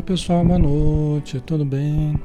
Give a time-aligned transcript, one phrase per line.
[0.00, 2.18] Oi pessoal, boa noite, tudo bem?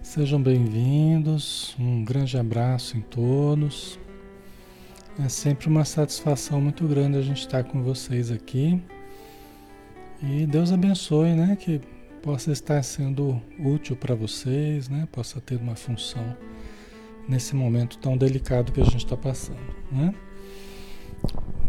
[0.00, 3.98] Sejam bem-vindos, um grande abraço em todos.
[5.22, 8.82] É sempre uma satisfação muito grande a gente estar com vocês aqui.
[10.22, 11.54] E Deus abençoe, né?
[11.54, 11.82] Que
[12.22, 15.06] possa estar sendo útil para vocês, né?
[15.12, 16.34] Possa ter uma função
[17.28, 20.14] nesse momento tão delicado que a gente está passando, né?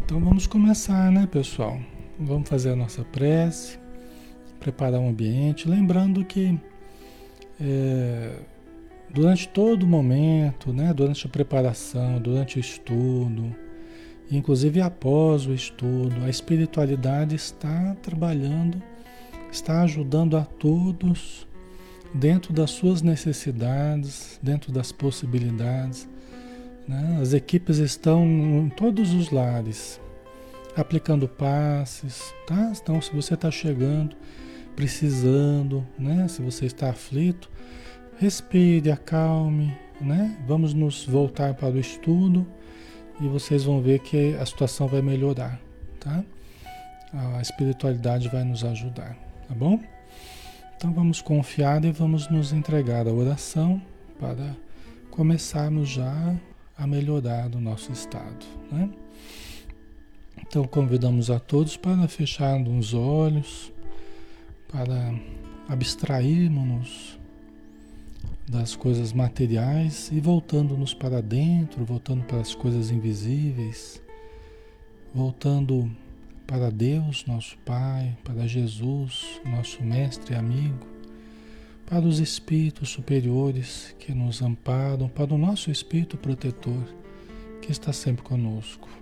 [0.05, 1.77] Então vamos começar, né, pessoal?
[2.17, 3.78] Vamos fazer a nossa prece
[4.59, 6.59] preparar o um ambiente, lembrando que
[7.59, 8.39] é,
[9.09, 13.55] durante todo o momento, né, durante a preparação, durante o estudo,
[14.31, 18.81] inclusive após o estudo, a espiritualidade está trabalhando,
[19.51, 21.47] está ajudando a todos
[22.13, 26.07] dentro das suas necessidades, dentro das possibilidades.
[26.87, 27.19] Né?
[27.21, 29.99] As equipes estão em todos os lares,
[30.75, 32.71] aplicando passes, tá?
[32.81, 34.15] Então, se você está chegando,
[34.79, 36.25] precisando, né?
[36.29, 37.51] Se você está aflito,
[38.17, 40.37] respire, acalme, né?
[40.47, 42.47] Vamos nos voltar para o estudo
[43.19, 45.59] e vocês vão ver que a situação vai melhorar,
[45.99, 46.23] tá?
[47.11, 49.17] A espiritualidade vai nos ajudar,
[49.49, 49.83] tá bom?
[50.77, 53.81] Então vamos confiar e vamos nos entregar à oração
[54.17, 54.55] para
[55.11, 56.37] começarmos já
[56.77, 58.89] a melhorar o nosso estado, né?
[60.41, 63.73] Então convidamos a todos para fechar os olhos,
[64.71, 65.13] para
[65.67, 67.19] abstrairmos-nos
[68.47, 74.01] das coisas materiais e voltando-nos para dentro, voltando para as coisas invisíveis,
[75.13, 75.89] voltando
[76.47, 80.87] para Deus, nosso Pai, para Jesus, nosso Mestre e amigo,
[81.85, 86.83] para os espíritos superiores que nos amparam, para o nosso espírito protetor
[87.61, 88.98] que está sempre conosco.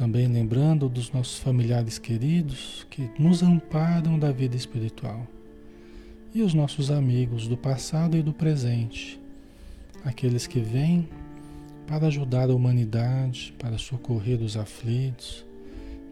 [0.00, 5.26] Também lembrando dos nossos familiares queridos que nos amparam da vida espiritual.
[6.34, 9.20] E os nossos amigos do passado e do presente,
[10.02, 11.06] aqueles que vêm
[11.86, 15.44] para ajudar a humanidade, para socorrer os aflitos,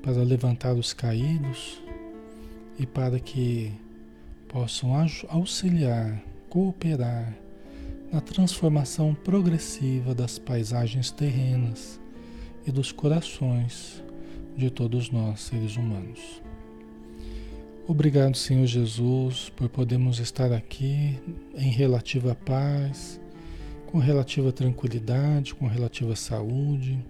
[0.02, 1.80] para levantar os caídos
[2.78, 3.72] e para que
[4.48, 4.90] possam
[5.30, 7.34] auxiliar, cooperar
[8.12, 11.98] na transformação progressiva das paisagens terrenas
[12.68, 14.04] e dos corações
[14.54, 16.42] de todos nós, seres humanos.
[17.86, 21.18] Obrigado, Senhor Jesus, por podermos estar aqui
[21.54, 23.18] em relativa paz,
[23.86, 27.02] com relativa tranquilidade, com relativa saúde,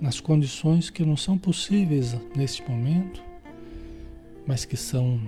[0.00, 3.22] nas condições que não são possíveis neste momento,
[4.44, 5.20] mas que são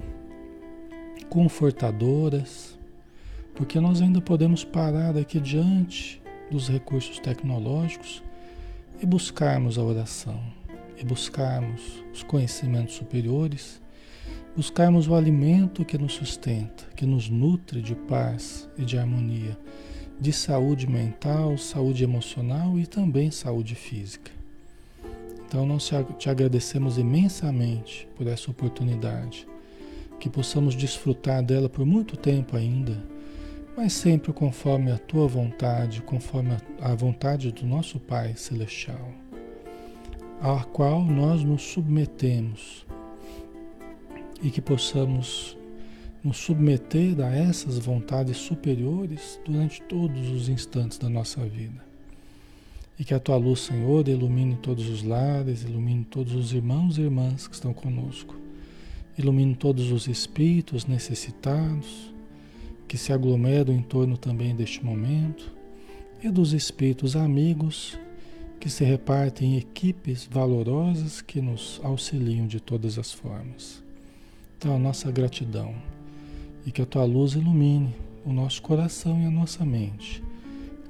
[1.30, 2.76] confortadoras,
[3.54, 6.20] porque nós ainda podemos parar aqui diante
[6.50, 8.25] dos recursos tecnológicos
[9.00, 10.40] e buscarmos a oração,
[10.96, 13.81] e buscarmos os conhecimentos superiores,
[14.56, 19.58] buscarmos o alimento que nos sustenta, que nos nutre de paz e de harmonia,
[20.19, 24.32] de saúde mental, saúde emocional e também saúde física.
[25.46, 29.46] Então nós te agradecemos imensamente por essa oportunidade,
[30.19, 33.15] que possamos desfrutar dela por muito tempo ainda
[33.76, 39.12] mas sempre conforme a tua vontade, conforme a vontade do nosso Pai Celestial,
[40.40, 42.87] à qual nós nos submetemos
[44.43, 45.58] e que possamos
[46.25, 51.84] nos submeter a essas vontades superiores durante todos os instantes da nossa vida.
[52.99, 57.02] E que a tua luz, Senhor, ilumine todos os lares, ilumine todos os irmãos e
[57.02, 58.34] irmãs que estão conosco,
[59.19, 62.15] ilumine todos os espíritos necessitados
[62.86, 65.52] que se aglomeram em torno também deste momento,
[66.22, 67.98] e dos espíritos amigos
[68.58, 73.82] que se repartem em equipes valorosas que nos auxiliam de todas as formas.
[74.58, 75.74] Então, a nossa gratidão
[76.64, 77.94] e que a tua luz ilumine
[78.24, 80.22] o nosso coração e a nossa mente,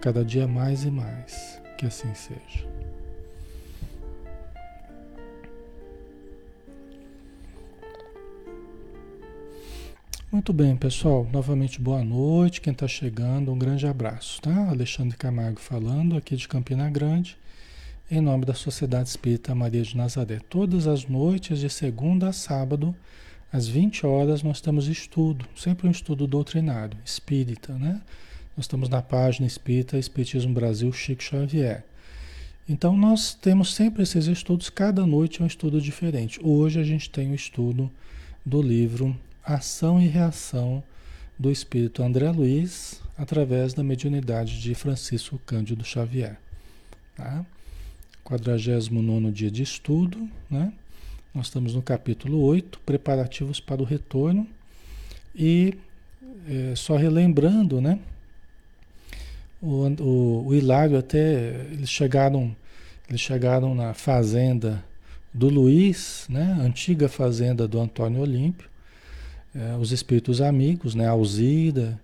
[0.01, 1.61] cada dia mais e mais.
[1.77, 2.76] Que assim seja.
[10.37, 11.27] Muito bem, pessoal.
[11.33, 12.61] Novamente, boa noite.
[12.61, 14.69] Quem está chegando, um grande abraço, tá?
[14.69, 17.39] Alexandre Camargo falando aqui de Campina Grande,
[18.11, 20.39] em nome da Sociedade Espírita Maria de Nazaré.
[20.51, 22.95] Todas as noites, de segunda a sábado,
[23.51, 28.03] às 20 horas, nós temos estudo, sempre um estudo doutrinário, espírita, né?
[28.55, 31.83] Nós estamos na página Espírita Espiritismo Brasil Chico Xavier.
[32.69, 36.39] Então, nós temos sempre esses estudos, cada noite é um estudo diferente.
[36.43, 37.91] Hoje a gente tem o estudo
[38.45, 40.83] do livro ação e reação
[41.39, 46.39] do espírito André Luiz através da mediunidade de Francisco Cândido Xavier.
[47.15, 47.47] Tá?
[48.25, 50.73] 49 dia de estudo, né?
[51.33, 54.49] Nós estamos no capítulo 8, preparativos para o retorno.
[55.35, 55.75] E
[56.49, 57.99] é, só relembrando, né?
[59.63, 62.55] O, o, o Hilário até eles chegaram,
[63.09, 64.85] eles chegaram na fazenda
[65.33, 66.57] do Luiz, né?
[66.61, 68.69] Antiga fazenda do Antônio Olímpio.
[69.59, 71.07] É, os espíritos amigos, né?
[71.07, 71.99] A Alzira,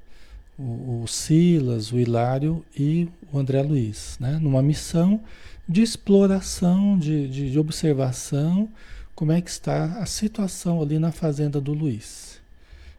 [0.59, 4.39] o, o, Silas, o Hilário e o André Luiz, né?
[4.41, 5.21] Numa missão
[5.69, 8.71] de exploração, de, de, de observação,
[9.15, 12.41] como é que está a situação ali na fazenda do Luiz,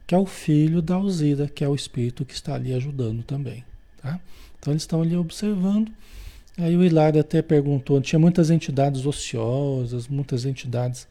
[0.05, 3.63] que é o filho da Alzira, que é o espírito que está ali ajudando também,
[4.01, 4.19] tá?
[4.59, 5.91] Então eles estão ali observando.
[6.59, 11.07] Aí o Hilário até perguntou, tinha muitas entidades ociosas, muitas entidades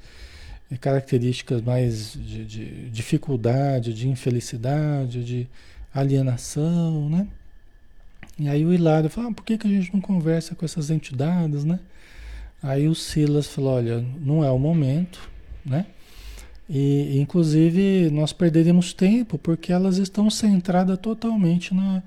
[0.79, 5.49] características mais de, de dificuldade, de infelicidade, de
[5.95, 7.27] alienação, né?
[8.39, 10.91] E aí o Hilário falou, ah, por que, que a gente não conversa com essas
[10.91, 11.79] entidades, né?
[12.63, 15.29] Aí o Silas falou, olha, não é o momento,
[15.65, 15.87] né?
[16.69, 22.03] E inclusive nós perderíamos tempo porque elas estão centradas totalmente na,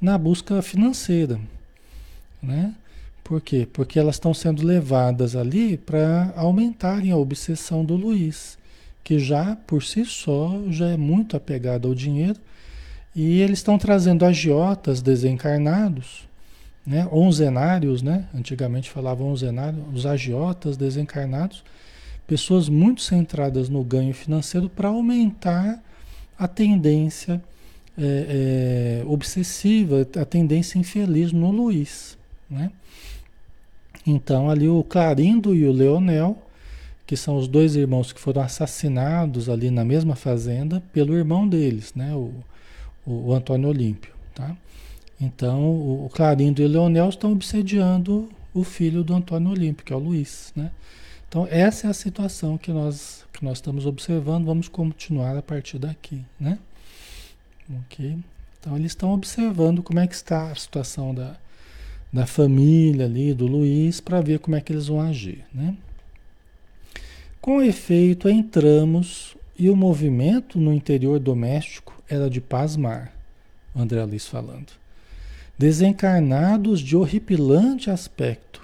[0.00, 1.38] na busca financeira,
[2.42, 2.74] né?
[3.26, 3.66] Por quê?
[3.72, 8.56] Porque elas estão sendo levadas ali para aumentarem a obsessão do Luiz,
[9.02, 12.38] que já por si só já é muito apegado ao dinheiro,
[13.16, 16.28] e eles estão trazendo agiotas desencarnados,
[16.86, 17.08] né?
[17.10, 18.28] onzenários, né?
[18.32, 21.64] antigamente falavam onzenários, os agiotas desencarnados,
[22.28, 25.82] pessoas muito centradas no ganho financeiro para aumentar
[26.38, 27.42] a tendência
[27.98, 32.16] é, é, obsessiva, a tendência infeliz no Luiz.
[32.48, 32.70] Né?
[34.06, 36.38] Então, ali o Clarindo e o Leonel,
[37.06, 41.92] que são os dois irmãos que foram assassinados ali na mesma fazenda pelo irmão deles,
[41.94, 42.14] né?
[42.14, 42.32] o,
[43.04, 44.12] o, o Antônio Olímpio.
[44.34, 44.56] Tá?
[45.20, 49.92] Então, o, o Clarindo e o Leonel estão obsediando o filho do Antônio Olímpio, que
[49.92, 50.52] é o Luiz.
[50.54, 50.70] Né?
[51.28, 54.44] Então, essa é a situação que nós, que nós estamos observando.
[54.44, 56.24] Vamos continuar a partir daqui.
[56.38, 56.58] Né?
[57.84, 58.18] Ok?
[58.66, 61.36] Então eles estão observando como é que está a situação da,
[62.16, 65.76] da família ali, do Luiz, para ver como é que eles vão agir, né?
[67.42, 73.12] Com efeito, entramos e o movimento no interior doméstico era de pasmar,
[73.74, 74.72] André Luiz falando.
[75.58, 78.62] Desencarnados de horripilante aspecto,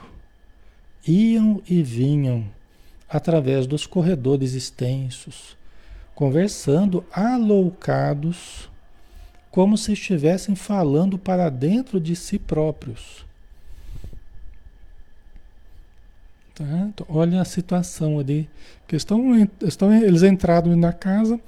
[1.06, 2.47] iam e vinham
[3.06, 5.59] através dos corredores extensos,
[6.14, 8.71] conversando aloucados
[9.50, 13.30] como se estivessem falando para dentro de si próprios.
[16.54, 16.64] Tá?
[16.88, 18.49] Então, olha a situação ali.
[18.87, 21.40] Que estão, estão, eles entraram na casa,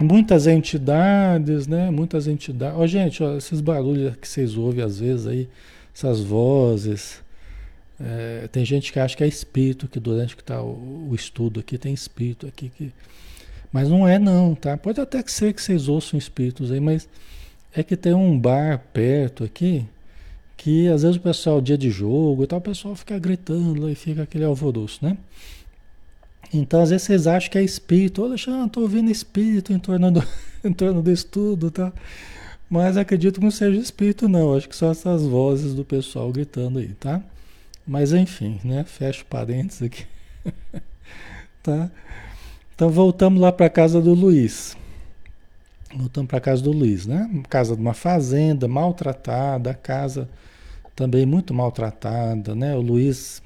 [0.00, 1.90] muitas entidades, né?
[1.90, 2.78] Muitas entidades.
[2.78, 5.48] Ó, gente, ó, esses barulhos que vocês ouvem às vezes aí,
[5.94, 7.24] essas vozes.
[7.98, 11.60] É, tem gente que acha que é espírito, que durante que está o, o, estudo
[11.60, 12.92] aqui tem espírito aqui que
[13.72, 14.76] mas não é não, tá?
[14.76, 17.08] Pode até ser que vocês ouçam espíritos aí, mas
[17.74, 19.86] é que tem um bar perto aqui
[20.56, 23.94] que às vezes o pessoal, dia de jogo e tal, o pessoal fica gritando e
[23.94, 25.16] fica aquele alvoroço, né?
[26.52, 28.22] Então, às vezes vocês acham que é espírito.
[28.22, 30.22] Olha, Alexandre, estou ouvindo espírito em torno, do,
[30.64, 31.92] em torno do estudo, tá?
[32.68, 34.54] Mas acredito que não seja espírito, não.
[34.54, 37.22] Acho que são essas vozes do pessoal gritando aí, tá?
[37.86, 38.84] Mas enfim, né?
[38.84, 40.04] Fecho parênteses aqui.
[41.62, 41.90] tá?
[42.74, 44.76] Então voltamos lá para casa do Luiz.
[45.94, 47.30] Voltamos para a casa do Luiz, né?
[47.48, 50.28] Casa de uma fazenda, maltratada, casa
[50.94, 52.74] também muito maltratada, né?
[52.74, 53.42] O Luiz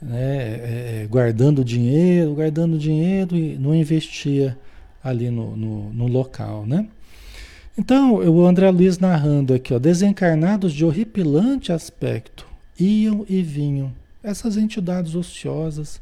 [0.00, 4.56] né, é, é, guardando dinheiro, guardando dinheiro e não investia
[5.02, 6.86] ali no, no, no, local, né?
[7.76, 12.46] Então, o André Luiz narrando aqui, ó, desencarnados de horripilante aspecto,
[12.78, 13.92] iam e vinham.
[14.22, 16.00] Essas entidades ociosas,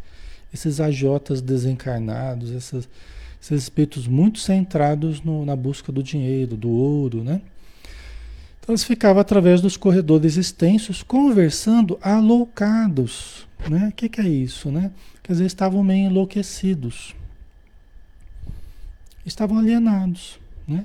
[0.52, 2.88] esses agiotas desencarnados, esses,
[3.54, 7.40] esses espíritos muito centrados no, na busca do dinheiro, do ouro, né?
[8.60, 13.88] Então eles ficavam através dos corredores extensos conversando aloucados, né?
[13.88, 14.90] O que, que é isso, né?
[15.22, 17.14] Quer dizer, estavam meio enlouquecidos,
[19.24, 20.84] estavam alienados, né?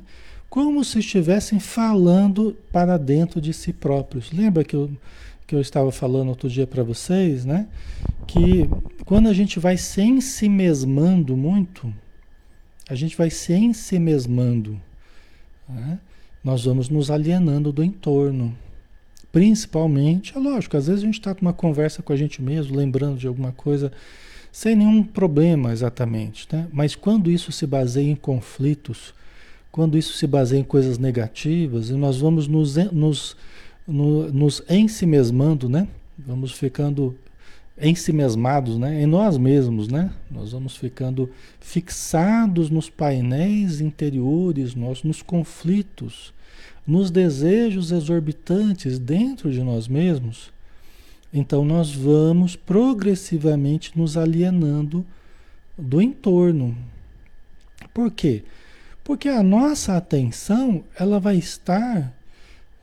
[0.49, 4.31] Como se estivessem falando para dentro de si próprios.
[4.31, 4.89] Lembra que eu
[5.45, 7.67] que eu estava falando outro dia para vocês, né?
[8.25, 8.69] Que
[9.05, 11.93] quando a gente vai se ensimesmando muito,
[12.93, 14.79] a gente vai se ensimesmando,
[15.67, 15.99] né?
[16.43, 18.55] nós vamos nos alienando do entorno.
[19.31, 23.17] Principalmente, é lógico, às vezes a gente está numa conversa com a gente mesmo, lembrando
[23.17, 23.91] de alguma coisa,
[24.51, 26.67] sem nenhum problema exatamente, né?
[26.71, 29.11] Mas quando isso se baseia em conflitos,
[29.71, 33.35] quando isso se baseia em coisas negativas, nós vamos nos, nos
[33.87, 35.87] no, nos ensimesmando, né?
[36.17, 37.17] Vamos ficando
[37.77, 39.01] em si mesmados, né?
[39.01, 40.11] em nós mesmos, né?
[40.29, 46.33] Nós vamos ficando fixados nos painéis interiores, nós, nos conflitos,
[46.85, 50.51] nos desejos exorbitantes dentro de nós mesmos.
[51.33, 55.03] Então nós vamos progressivamente nos alienando
[55.75, 56.77] do entorno.
[57.91, 58.43] Por quê?
[59.03, 62.13] Porque a nossa atenção, ela vai estar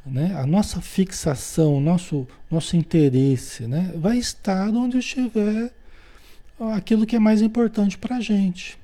[0.04, 0.34] né?
[0.36, 3.92] A nossa fixação, nosso, nosso interesse, né?
[3.96, 5.72] vai estar onde estiver
[6.74, 8.78] aquilo que é mais importante para a gente.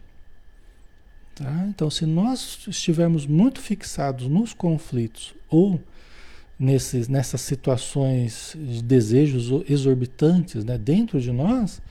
[1.34, 1.66] Tá?
[1.68, 5.80] Então, se nós estivermos muito fixados nos conflitos ou
[6.58, 11.82] nesses, nessas situações de desejos exorbitantes né, dentro de nós,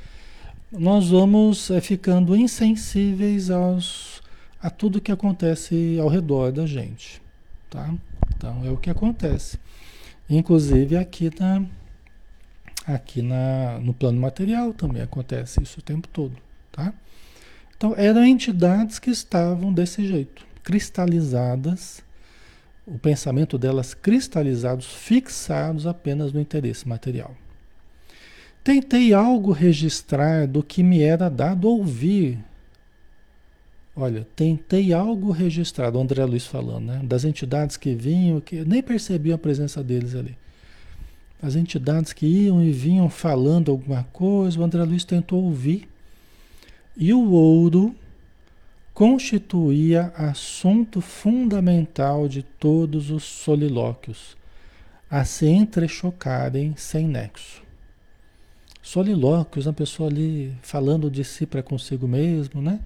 [0.72, 4.22] nós vamos é, ficando insensíveis aos,
[4.60, 7.22] a tudo que acontece ao redor da gente.
[7.70, 7.94] Tá?
[8.36, 9.60] Então é o que acontece.
[10.30, 11.66] Inclusive aqui na
[12.88, 16.36] aqui na, no plano material também acontece isso o tempo todo,
[16.72, 16.94] tá?
[17.76, 22.04] Então eram entidades que estavam desse jeito, cristalizadas,
[22.86, 27.36] o pensamento delas cristalizados, fixados apenas no interesse material.
[28.64, 32.40] Tentei algo registrar do que me era dado ouvir
[33.96, 37.02] Olha, tentei algo registrado, André Luiz falando, né?
[37.04, 40.38] Das entidades que vinham, que nem percebiam a presença deles ali.
[41.42, 45.88] As entidades que iam e vinham falando alguma coisa, o André Luiz tentou ouvir.
[46.98, 47.96] E o ouro
[48.94, 54.36] constituía assunto fundamental de todos os solilóquios,
[55.10, 57.64] a se entrechocarem sem nexo.
[58.82, 62.80] Solilóquios, a pessoa ali falando de si para consigo mesmo, né?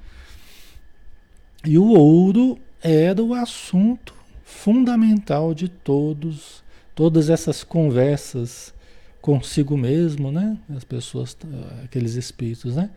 [1.66, 4.14] E o ouro era o assunto
[4.44, 6.64] fundamental de todos,
[6.96, 8.74] todas essas conversas
[9.22, 10.58] consigo mesmo, né?
[10.76, 11.36] As pessoas,
[11.84, 12.90] aqueles espíritos, né?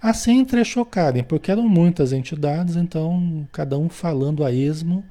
[0.00, 5.02] Assim entrechocarem, porque eram muitas entidades, então cada um falando a esmo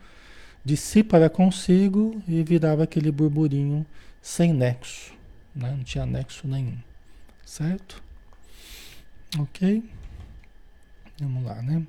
[0.64, 3.86] de si para consigo e virava aquele burburinho
[4.22, 5.14] sem nexo,
[5.56, 5.72] né?
[5.76, 6.78] não tinha nexo nenhum,
[7.44, 8.02] certo?
[9.40, 9.84] Ok?
[11.20, 11.86] Vamos lá, né?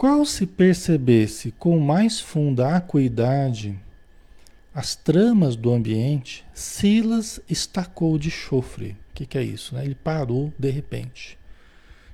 [0.00, 3.78] Qual se percebesse com mais funda acuidade
[4.74, 8.96] as tramas do ambiente, Silas estacou de chofre.
[9.10, 9.74] O que, que, é isso?
[9.74, 9.84] Né?
[9.84, 11.36] Ele parou de repente.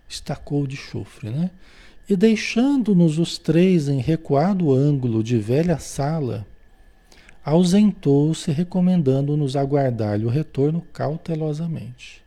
[0.08, 1.52] Estacou de chofre, né?
[2.08, 6.44] E deixando-nos os três em recuado ângulo de velha sala,
[7.44, 12.20] ausentou-se, recomendando-nos aguardar-lhe o retorno cautelosamente.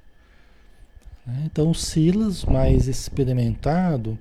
[1.26, 1.44] Né?
[1.48, 4.18] Então, Silas, mais experimentado,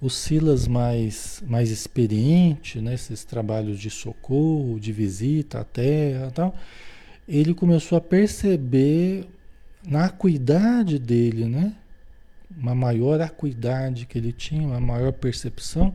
[0.00, 6.54] o Silas mais, mais experiente, nesses né, trabalhos de socorro, de visita à terra tal,
[7.26, 9.26] ele começou a perceber
[9.86, 11.74] na acuidade dele, né?
[12.56, 15.94] Uma maior acuidade que ele tinha, uma maior percepção,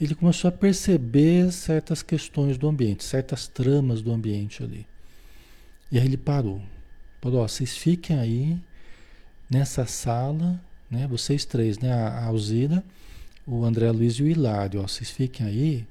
[0.00, 4.86] ele começou a perceber certas questões do ambiente, certas tramas do ambiente ali.
[5.92, 6.62] E aí ele parou.
[7.20, 8.58] Falou, ó, vocês fiquem aí
[9.48, 10.60] nessa sala,
[10.90, 11.06] né?
[11.06, 11.92] Vocês três, né?
[11.92, 12.82] A, a Alzira,
[13.50, 14.80] o André Luiz e o Hilário.
[14.80, 15.86] Ó, vocês fiquem aí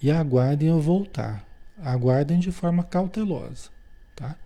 [0.00, 1.44] e aguardem eu voltar.
[1.82, 3.70] Aguardem de forma cautelosa,
[4.14, 4.36] tá?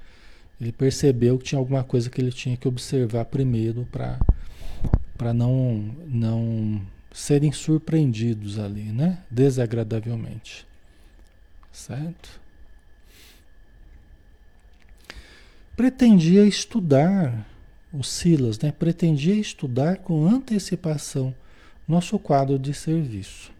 [0.61, 6.80] Ele percebeu que tinha alguma coisa que ele tinha que observar primeiro para não, não
[7.12, 9.18] serem surpreendidos ali, né?
[9.30, 10.66] Desagradavelmente.
[11.73, 12.40] Certo?
[15.76, 17.44] Pretendia estudar,
[17.92, 18.71] o Silas, né?
[18.71, 21.35] Pretendia estudar com antecipação
[21.86, 23.52] nosso quadro de serviço.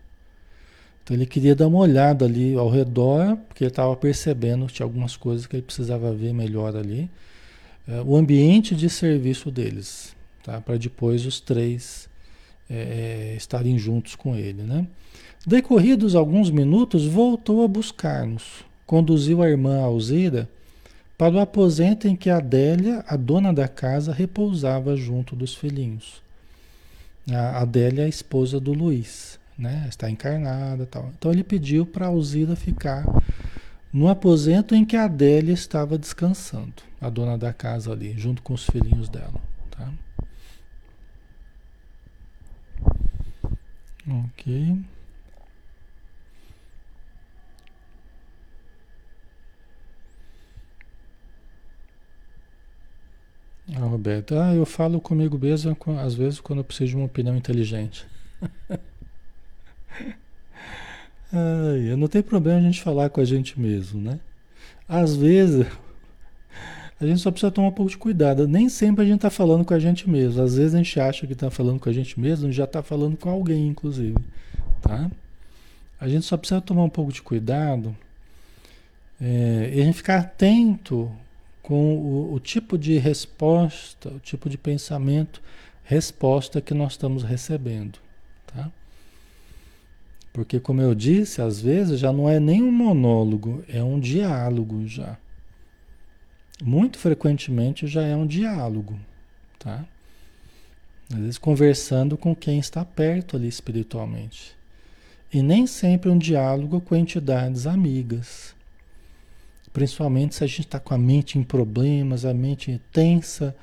[1.03, 4.87] Então ele queria dar uma olhada ali ao redor, porque ele estava percebendo que tinha
[4.87, 7.11] algumas coisas que ele precisava ver melhor ali.
[7.87, 10.61] É, o ambiente de serviço deles, tá?
[10.63, 12.09] para depois os três
[12.71, 14.63] é, estarem juntos com ele.
[14.63, 14.87] Né?
[15.47, 18.65] Decorridos alguns minutos, voltou a buscar-nos.
[18.87, 20.49] Conduziu a irmã Alzira
[21.19, 26.24] para o aposento em que Adélia, a dona da casa, repousava junto dos filhinhos.
[27.31, 29.87] A Adélia é a esposa do Luiz, né?
[29.89, 31.11] Está encarnada tal.
[31.17, 33.05] Então ele pediu para a Alzira ficar
[33.93, 38.53] no aposento em que a Adélia estava descansando, a dona da casa ali, junto com
[38.53, 39.41] os filhinhos dela,
[39.71, 39.93] tá?
[44.07, 44.85] Ok.
[53.73, 57.37] Ah, Roberto, ah, eu falo comigo mesmo às vezes quando eu preciso de uma opinião
[57.37, 58.07] inteligente.
[61.33, 64.21] Ai, não tem problema a gente falar com a gente mesmo, né?
[64.89, 65.67] Às vezes
[67.01, 68.47] A gente só precisa tomar um pouco de cuidado.
[68.47, 70.43] Nem sempre a gente está falando com a gente mesmo.
[70.43, 73.17] Às vezes a gente acha que está falando com a gente mesmo, já está falando
[73.17, 74.17] com alguém, inclusive.
[74.81, 75.11] Tá?
[76.01, 77.97] A gente só precisa tomar um pouco de cuidado
[79.21, 81.11] é, e a gente ficar atento
[81.65, 85.41] com o, o tipo de resposta, o tipo de pensamento,
[85.83, 87.99] resposta que nós estamos recebendo.
[88.47, 88.71] Tá?
[90.31, 94.87] Porque, como eu disse, às vezes já não é nem um monólogo, é um diálogo
[94.87, 95.17] já.
[96.63, 99.01] Muito frequentemente já é um diálogo,
[99.59, 99.87] tá?
[101.11, 104.55] Às vezes conversando com quem está perto ali espiritualmente.
[105.33, 108.55] E nem sempre um diálogo com entidades amigas.
[109.75, 113.55] Principalmente se a gente está com a mente em problemas, a mente tensa,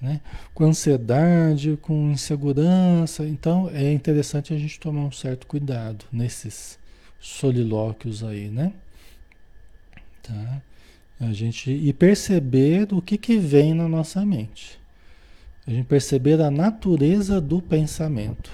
[0.00, 0.20] né?
[0.54, 3.26] com ansiedade, com insegurança.
[3.26, 6.78] Então é interessante a gente tomar um certo cuidado nesses
[7.18, 8.72] solilóquios aí, né?
[10.22, 10.62] Tá?
[11.20, 14.80] A gente e perceber o que, que vem na nossa mente.
[15.66, 18.52] A gente perceber a natureza do pensamento.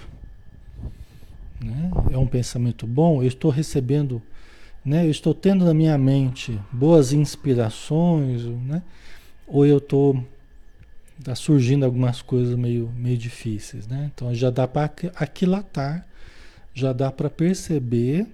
[1.63, 1.91] Né?
[2.11, 3.23] É um pensamento bom?
[3.23, 4.23] Eu estou recebendo,
[4.87, 5.05] né?
[5.05, 8.83] eu estou tendo na minha mente boas inspirações, né?
[9.47, 10.25] ou eu estou
[11.25, 14.11] tá surgindo algumas coisas meio, meio difíceis, né?
[14.15, 16.07] Então já dá para aquilatar,
[16.73, 18.27] já dá para perceber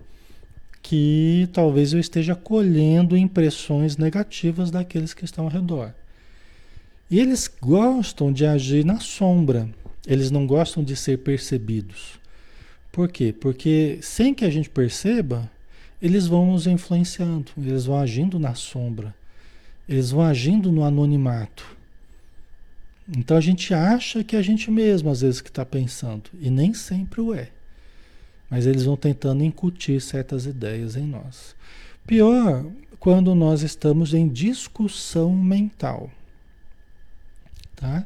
[0.83, 5.95] que talvez eu esteja colhendo impressões negativas daqueles que estão ao redor.
[7.11, 9.69] E eles gostam de agir na sombra,
[10.07, 12.21] eles não gostam de ser percebidos.
[12.91, 13.33] Por quê?
[13.33, 15.49] Porque sem que a gente perceba,
[16.03, 19.15] eles vão nos influenciando, eles vão agindo na sombra,
[19.89, 21.65] eles vão agindo no anonimato.
[23.17, 26.51] Então a gente acha que é a gente mesmo, às vezes, que está pensando, e
[26.51, 27.51] nem sempre o é.
[28.51, 31.55] Mas eles vão tentando incutir certas ideias em nós.
[32.05, 32.67] Pior
[32.99, 36.11] quando nós estamos em discussão mental.
[37.77, 38.05] Tá?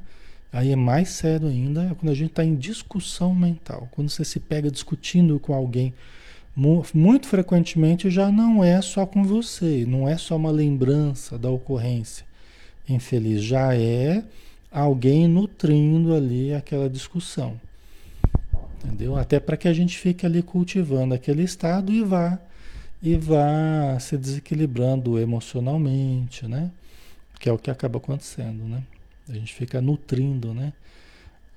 [0.53, 3.89] Aí é mais sério ainda é quando a gente está em discussão mental.
[3.91, 5.93] Quando você se pega discutindo com alguém,
[6.57, 12.25] muito frequentemente já não é só com você, não é só uma lembrança da ocorrência
[12.89, 14.25] infeliz, já é
[14.71, 17.61] alguém nutrindo ali aquela discussão.
[18.83, 19.17] Entendeu?
[19.17, 22.39] Até para que a gente fique ali cultivando aquele estado e vá
[23.03, 26.71] e vá se desequilibrando emocionalmente, né?
[27.39, 28.83] Que é o que acaba acontecendo, né?
[29.29, 30.73] A gente fica nutrindo, né?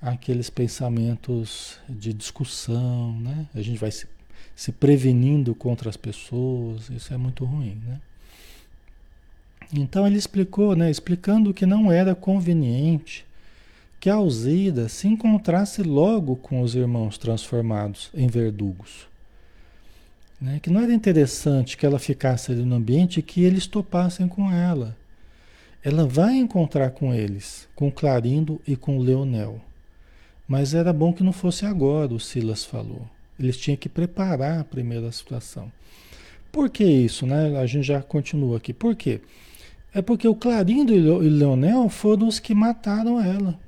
[0.02, 3.46] Aqueles pensamentos de discussão, né?
[3.54, 4.06] A gente vai se,
[4.60, 7.98] se prevenindo contra as pessoas, isso é muito ruim, né?
[9.72, 10.90] Então ele explicou, né?
[10.90, 13.24] Explicando que não era conveniente
[13.98, 19.08] que a Alzida se encontrasse logo com os irmãos transformados em verdugos.
[20.38, 20.60] Né?
[20.62, 24.52] Que não era interessante que ela ficasse ali no ambiente e que eles topassem com
[24.52, 24.94] ela.
[25.82, 29.58] Ela vai encontrar com eles, com Clarindo e com Leonel.
[30.46, 33.08] Mas era bom que não fosse agora, o Silas falou.
[33.40, 35.72] Eles tinham que preparar a primeira situação.
[36.52, 37.58] Por que isso, né?
[37.58, 38.72] A gente já continua aqui.
[38.72, 39.20] Por quê?
[39.94, 43.58] É porque o Clarindo e o Leonel foram os que mataram ela.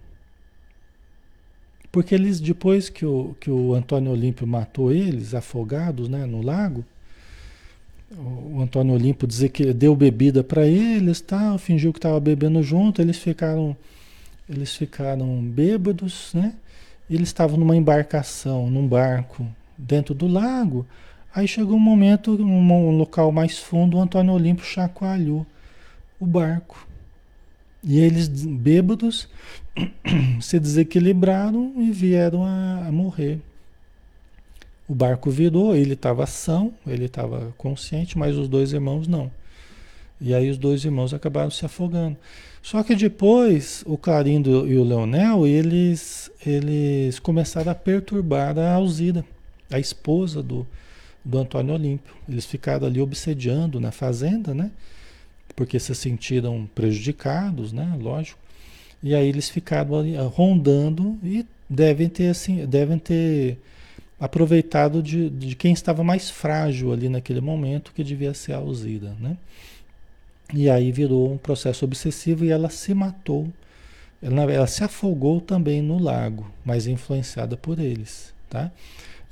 [1.90, 6.84] Porque eles, depois que o, que o Antônio Olímpio matou eles, afogados né, no lago,
[8.16, 13.00] o Antônio Olímpio dizia que deu bebida para eles, tal, fingiu que estava bebendo junto,
[13.00, 13.76] eles ficaram,
[14.48, 16.54] eles ficaram bêbados, né?
[17.08, 20.86] Eles estavam numa embarcação, num barco, dentro do lago.
[21.34, 25.46] Aí chegou um momento, um local mais fundo, o Antônio Olímpio chacoalhou
[26.20, 26.86] o barco.
[27.82, 29.28] E eles, bêbados,
[30.40, 33.40] se desequilibraram e vieram a, a morrer.
[34.86, 39.30] O barco virou, ele estava são, ele estava consciente, mas os dois irmãos não.
[40.20, 42.16] E aí os dois irmãos acabaram se afogando.
[42.62, 49.24] Só que depois o Clarindo e o Leonel, eles, eles começaram a perturbar a Alzira,
[49.72, 50.66] a esposa do,
[51.24, 52.14] do Antônio Olímpio.
[52.28, 54.70] Eles ficaram ali obsediando na fazenda, né?
[55.54, 57.96] porque se sentiram prejudicados, né?
[58.00, 58.38] Lógico.
[59.02, 63.58] E aí eles ficaram ali, ah, rondando e devem ter assim, devem ter
[64.18, 69.16] aproveitado de, de quem estava mais frágil ali naquele momento, que devia ser a Alzira,
[69.20, 69.36] né?
[70.54, 73.48] E aí virou um processo obsessivo e ela se matou.
[74.22, 78.70] Ela, ela se afogou também no lago, mas influenciada por eles, tá?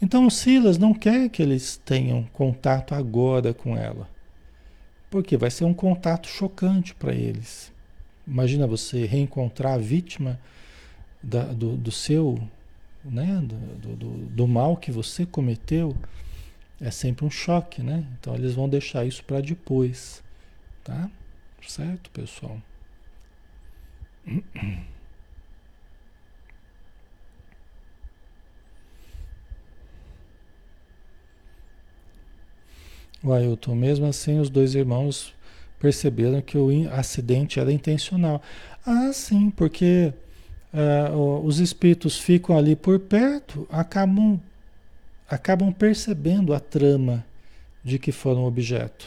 [0.03, 4.09] Então o Silas não quer que eles tenham contato agora com ela.
[5.11, 7.73] Porque vai ser um contato chocante para eles.
[8.27, 10.41] Imagina você reencontrar a vítima
[11.23, 12.41] da, do, do, seu,
[13.05, 15.95] né, do, do, do, mal que você cometeu.
[16.81, 18.07] É sempre um choque, né?
[18.19, 20.23] Então eles vão deixar isso para depois,
[20.83, 21.11] tá?
[21.67, 22.59] Certo, pessoal?
[33.23, 35.35] O Ailton, mesmo assim, os dois irmãos
[35.79, 38.43] perceberam que o acidente era intencional.
[38.85, 40.13] Ah, sim, porque
[40.73, 44.41] uh, os espíritos ficam ali por perto, acabam,
[45.29, 47.25] acabam percebendo a trama
[47.85, 49.07] de que foram objeto.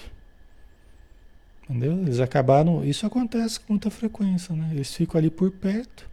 [1.69, 1.93] Entendeu?
[1.99, 2.83] Eles acabaram.
[2.83, 4.69] Isso acontece com muita frequência, né?
[4.73, 6.09] Eles ficam ali por perto.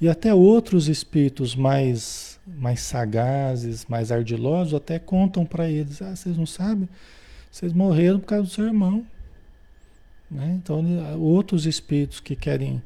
[0.00, 6.36] E até outros espíritos mais, mais sagazes, mais ardilosos, até contam para eles: ah, vocês
[6.36, 6.88] não sabem?
[7.50, 9.06] Vocês morreram por causa do seu irmão.
[10.30, 10.58] Né?
[10.62, 10.84] Então,
[11.18, 12.80] outros espíritos que querem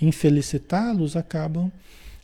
[0.00, 1.70] infelicitá-los acabam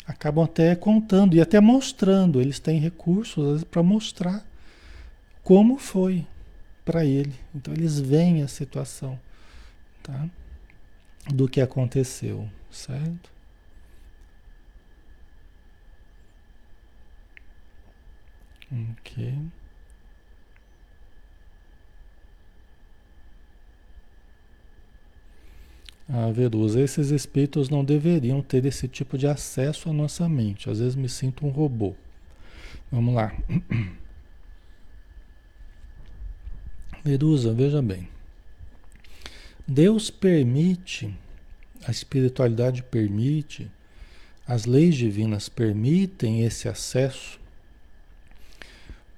[0.07, 2.41] acabam até contando e até mostrando.
[2.41, 4.45] Eles têm recursos para mostrar
[5.43, 6.27] como foi
[6.85, 7.35] para ele.
[7.55, 9.19] Então, eles veem a situação
[10.03, 10.29] tá?
[11.33, 13.33] do que aconteceu, certo?
[19.01, 19.35] Ok.
[26.09, 30.69] Ah, Verusa, esses espíritos não deveriam ter esse tipo de acesso à nossa mente.
[30.69, 31.95] Às vezes me sinto um robô.
[32.93, 33.35] Vamos lá.
[37.03, 38.09] Verusa, veja bem.
[39.67, 41.15] Deus permite,
[41.87, 43.71] a espiritualidade permite,
[44.47, 47.41] as leis divinas permitem esse acesso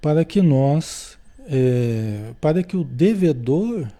[0.01, 3.91] para que nós, é, para que o devedor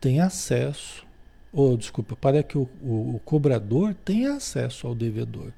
[0.00, 1.04] tenha acesso
[1.52, 5.52] ou desculpa, para que o, o, o cobrador tenha acesso ao devedor.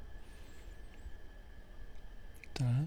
[2.52, 2.84] Tá?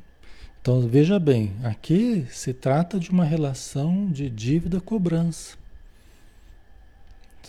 [0.61, 5.57] Então veja bem, aqui se trata de uma relação de dívida-cobrança.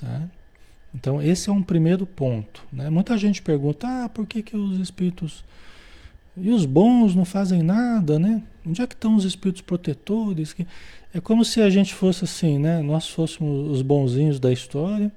[0.00, 0.28] Tá?
[0.94, 2.64] Então esse é um primeiro ponto.
[2.72, 2.88] Né?
[2.88, 5.44] Muita gente pergunta, ah, por que, que os espíritos
[6.40, 8.40] e os bons não fazem nada, né?
[8.64, 10.54] Onde é que estão os espíritos protetores?
[11.12, 12.80] É como se a gente fosse assim, né?
[12.80, 15.10] Nós fôssemos os bonzinhos da história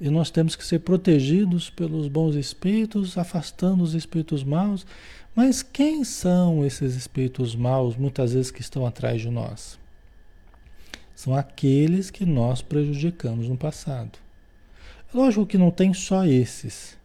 [0.00, 4.86] e nós temos que ser protegidos pelos bons espíritos, afastando os espíritos maus.
[5.34, 9.78] Mas quem são esses espíritos maus, muitas vezes, que estão atrás de nós?
[11.16, 14.18] São aqueles que nós prejudicamos no passado.
[15.12, 16.96] Lógico que não tem só esses.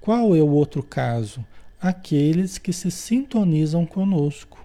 [0.00, 1.44] Qual é o outro caso?
[1.80, 4.64] Aqueles que se sintonizam conosco.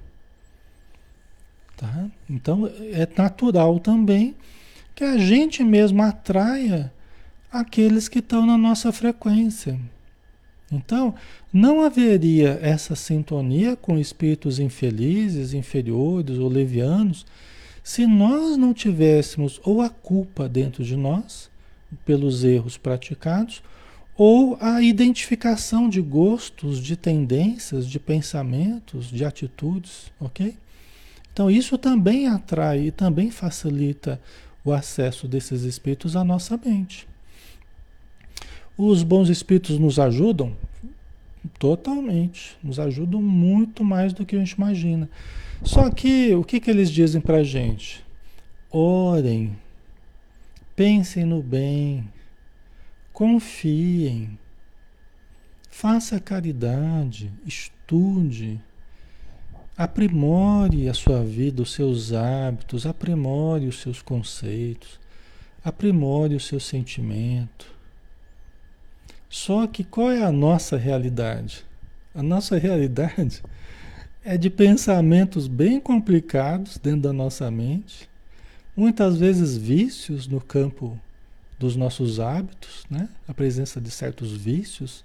[1.76, 2.08] Tá?
[2.30, 4.36] Então é natural também
[4.94, 6.94] que a gente mesmo atraia
[7.52, 9.80] aqueles que estão na nossa frequência.
[10.72, 11.14] Então,
[11.52, 17.26] não haveria essa sintonia com espíritos infelizes, inferiores ou levianos,
[17.84, 21.50] se nós não tivéssemos ou a culpa dentro de nós,
[22.06, 23.62] pelos erros praticados,
[24.16, 30.56] ou a identificação de gostos, de tendências, de pensamentos, de atitudes, ok?
[31.34, 34.22] Então, isso também atrai e também facilita
[34.64, 37.11] o acesso desses espíritos à nossa mente.
[38.84, 40.58] Os bons espíritos nos ajudam?
[41.60, 42.58] Totalmente.
[42.64, 45.08] Nos ajudam muito mais do que a gente imagina.
[45.64, 48.04] Só que o que, que eles dizem para a gente?
[48.72, 49.56] Orem,
[50.76, 52.10] pensem no bem,
[53.14, 54.36] confiem,
[55.70, 58.60] faça caridade, estude,
[59.78, 65.00] aprimore a sua vida, os seus hábitos, aprimore os seus conceitos,
[65.64, 67.71] aprimore o seu sentimento.
[69.32, 71.66] Só que qual é a nossa realidade?
[72.14, 73.42] A nossa realidade
[74.26, 78.10] é de pensamentos bem complicados dentro da nossa mente,
[78.76, 81.00] muitas vezes vícios no campo
[81.58, 83.08] dos nossos hábitos, né?
[83.26, 85.02] a presença de certos vícios,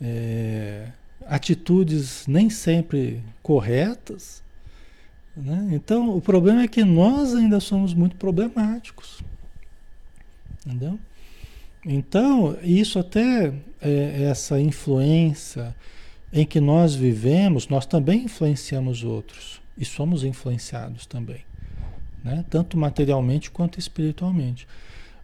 [0.00, 0.90] é,
[1.26, 4.42] atitudes nem sempre corretas.
[5.36, 5.68] Né?
[5.72, 9.20] Então, o problema é que nós ainda somos muito problemáticos.
[10.64, 10.98] Entendeu?
[11.90, 15.74] Então, isso até é, essa influência
[16.30, 21.40] em que nós vivemos, nós também influenciamos outros e somos influenciados também,
[22.22, 22.44] né?
[22.50, 24.68] tanto materialmente quanto espiritualmente.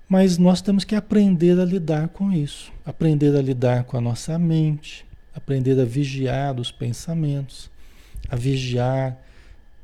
[0.09, 4.39] Mas nós temos que aprender a lidar com isso, aprender a lidar com a nossa
[4.39, 7.71] mente, aprender a vigiar os pensamentos,
[8.27, 9.19] a vigiar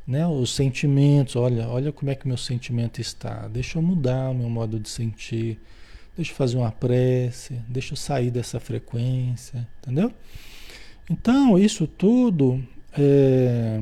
[0.07, 1.37] né, os sentimentos.
[1.37, 3.49] Olha, olha como é que meu sentimento está.
[3.49, 5.59] Deixa eu mudar o meu modo de sentir
[6.20, 10.12] deixa eu fazer uma prece, deixa eu sair dessa frequência, entendeu?
[11.09, 13.80] Então, isso tudo é,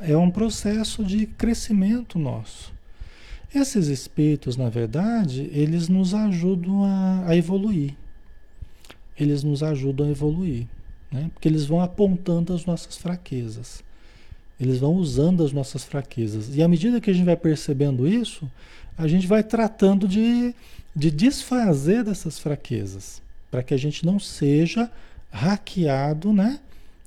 [0.00, 2.72] é um processo de crescimento nosso.
[3.54, 7.94] Esses espíritos, na verdade, eles nos ajudam a, a evoluir,
[9.14, 10.66] eles nos ajudam a evoluir,
[11.10, 11.30] né?
[11.34, 13.84] Porque eles vão apontando as nossas fraquezas.
[14.58, 16.56] Eles vão usando as nossas fraquezas.
[16.56, 18.50] E à medida que a gente vai percebendo isso,
[18.96, 20.54] a gente vai tratando de,
[20.94, 24.90] de desfazer dessas fraquezas, para que a gente não seja
[25.30, 26.60] hackeado, né,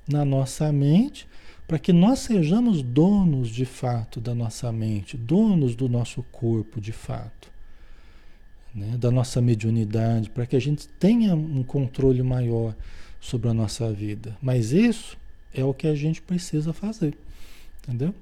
[0.07, 1.27] na nossa mente,
[1.67, 6.91] para que nós sejamos donos de fato da nossa mente, donos do nosso corpo de
[6.91, 7.51] fato,
[8.73, 12.75] né, da nossa mediunidade, para que a gente tenha um controle maior
[13.19, 14.37] sobre a nossa vida.
[14.41, 15.17] Mas isso
[15.53, 17.17] é o que a gente precisa fazer,
[17.81, 18.13] entendeu?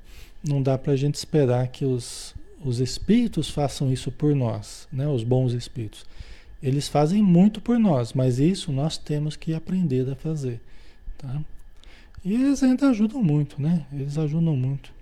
[0.48, 5.08] Não dá para a gente esperar que os, os espíritos façam isso por nós, né?
[5.08, 6.06] Os bons espíritos.
[6.62, 10.62] Eles fazem muito por nós, mas isso nós temos que aprender a fazer,
[11.18, 11.42] tá?
[12.24, 13.86] E eles ainda ajudam muito, né?
[13.92, 14.94] Eles ajudam muito.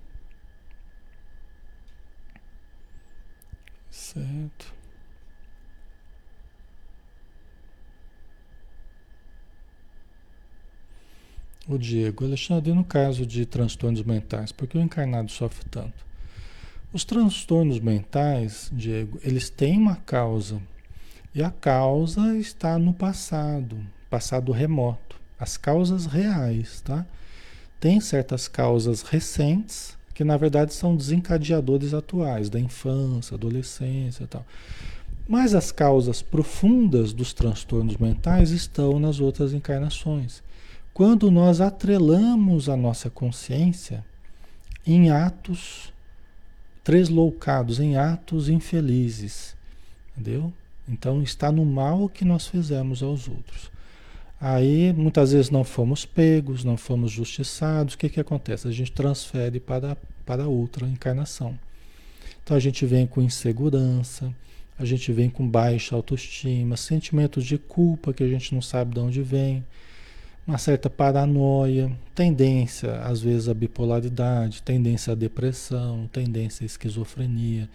[3.91, 4.73] Certo.
[11.67, 16.10] O Diego, Alexandre, no caso de transtornos mentais, por que o encarnado sofre tanto?
[16.93, 20.61] Os transtornos mentais, Diego, eles têm uma causa.
[21.33, 23.77] E a causa está no passado,
[24.09, 25.15] passado remoto.
[25.39, 27.05] As causas reais, tá?
[27.79, 34.45] Tem certas causas recentes, que na verdade são desencadeadores atuais, da infância, adolescência tal.
[35.25, 40.43] Mas as causas profundas dos transtornos mentais estão nas outras encarnações.
[40.93, 44.03] Quando nós atrelamos a nossa consciência
[44.85, 45.93] em atos
[46.83, 49.55] tresloucados, em atos infelizes,
[50.11, 50.51] entendeu?
[50.87, 53.71] Então está no mal que nós fizemos aos outros.
[54.39, 57.93] Aí muitas vezes não fomos pegos, não fomos justiçados.
[57.93, 58.67] O que, que acontece?
[58.67, 61.57] A gente transfere para, para outra encarnação.
[62.43, 64.33] Então a gente vem com insegurança,
[64.79, 68.99] a gente vem com baixa autoestima, sentimentos de culpa que a gente não sabe de
[68.99, 69.63] onde vem
[70.51, 77.69] uma certa paranoia, tendência às vezes à bipolaridade, tendência à depressão, tendência à esquizofrenia.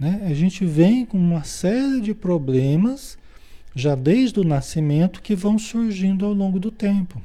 [0.00, 0.22] Né?
[0.24, 3.18] A gente vem com uma série de problemas
[3.74, 7.20] já desde o nascimento que vão surgindo ao longo do tempo.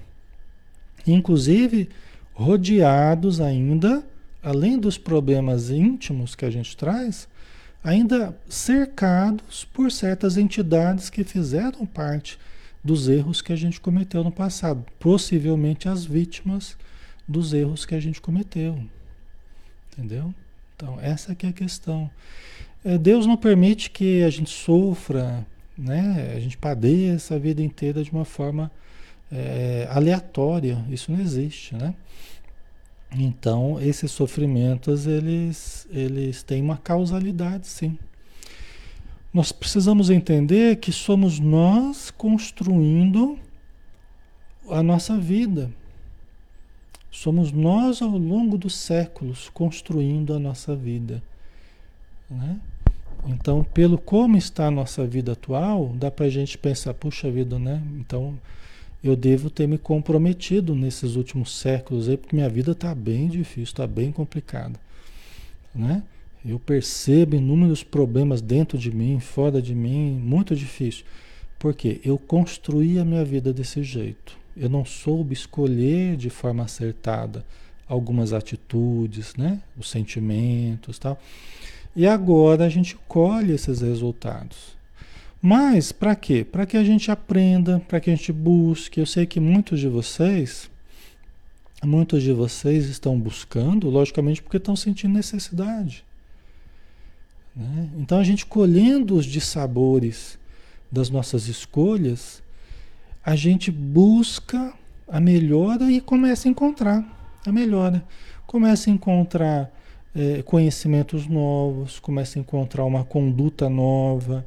[1.08, 1.88] Inclusive
[2.34, 4.04] rodeados ainda,
[4.44, 7.30] além dos problemas íntimos que a gente traz,
[7.82, 12.38] ainda cercados por certas entidades que fizeram parte
[12.84, 16.78] dos erros que a gente cometeu no passado, possivelmente as vítimas
[17.28, 18.84] dos erros que a gente cometeu.
[19.92, 20.34] Entendeu?
[20.76, 22.10] Então, essa que é a questão.
[22.84, 25.46] É, Deus não permite que a gente sofra,
[25.78, 26.34] né?
[26.36, 28.72] a gente padeça a vida inteira de uma forma
[29.32, 30.84] é, aleatória.
[30.90, 31.94] Isso não existe, né?
[33.14, 37.98] Então, esses sofrimentos, eles, eles têm uma causalidade, sim.
[39.34, 43.40] Nós precisamos entender que somos nós construindo
[44.70, 45.72] a nossa vida.
[47.10, 51.22] Somos nós ao longo dos séculos construindo a nossa vida.
[52.30, 52.60] Né?
[53.26, 57.60] Então, pelo como está a nossa vida atual, dá para a gente pensar, puxa vida,
[57.60, 57.82] né?
[58.00, 58.38] Então,
[59.04, 63.64] eu devo ter me comprometido nesses últimos séculos aí, porque minha vida está bem difícil,
[63.64, 64.80] está bem complicada.
[65.74, 66.04] Né?
[66.44, 71.06] Eu percebo inúmeros problemas dentro de mim, fora de mim, muito difícil.
[71.60, 74.36] Porque eu construí a minha vida desse jeito.
[74.58, 77.46] Eu não soube escolher de forma acertada
[77.88, 79.62] algumas atitudes, né?
[79.78, 81.20] Os sentimentos, tal.
[81.96, 84.76] E agora a gente colhe esses resultados.
[85.42, 86.44] Mas para quê?
[86.44, 89.00] Para que a gente aprenda, para que a gente busque.
[89.00, 90.70] Eu sei que muitos de vocês,
[91.84, 96.04] muitos de vocês estão buscando, logicamente porque estão sentindo necessidade.
[97.56, 97.90] Né?
[97.98, 100.38] Então a gente colhendo os dissabores
[100.92, 102.42] das nossas escolhas,
[103.24, 104.74] a gente busca
[105.08, 107.06] a melhora e começa a encontrar
[107.46, 108.04] a melhora.
[108.48, 109.72] Começa a encontrar
[110.16, 114.46] é, conhecimentos novos, começa a encontrar uma conduta nova,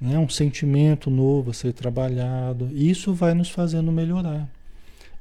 [0.00, 0.18] né?
[0.18, 2.68] um sentimento novo a ser trabalhado.
[2.72, 4.48] E isso vai nos fazendo melhorar.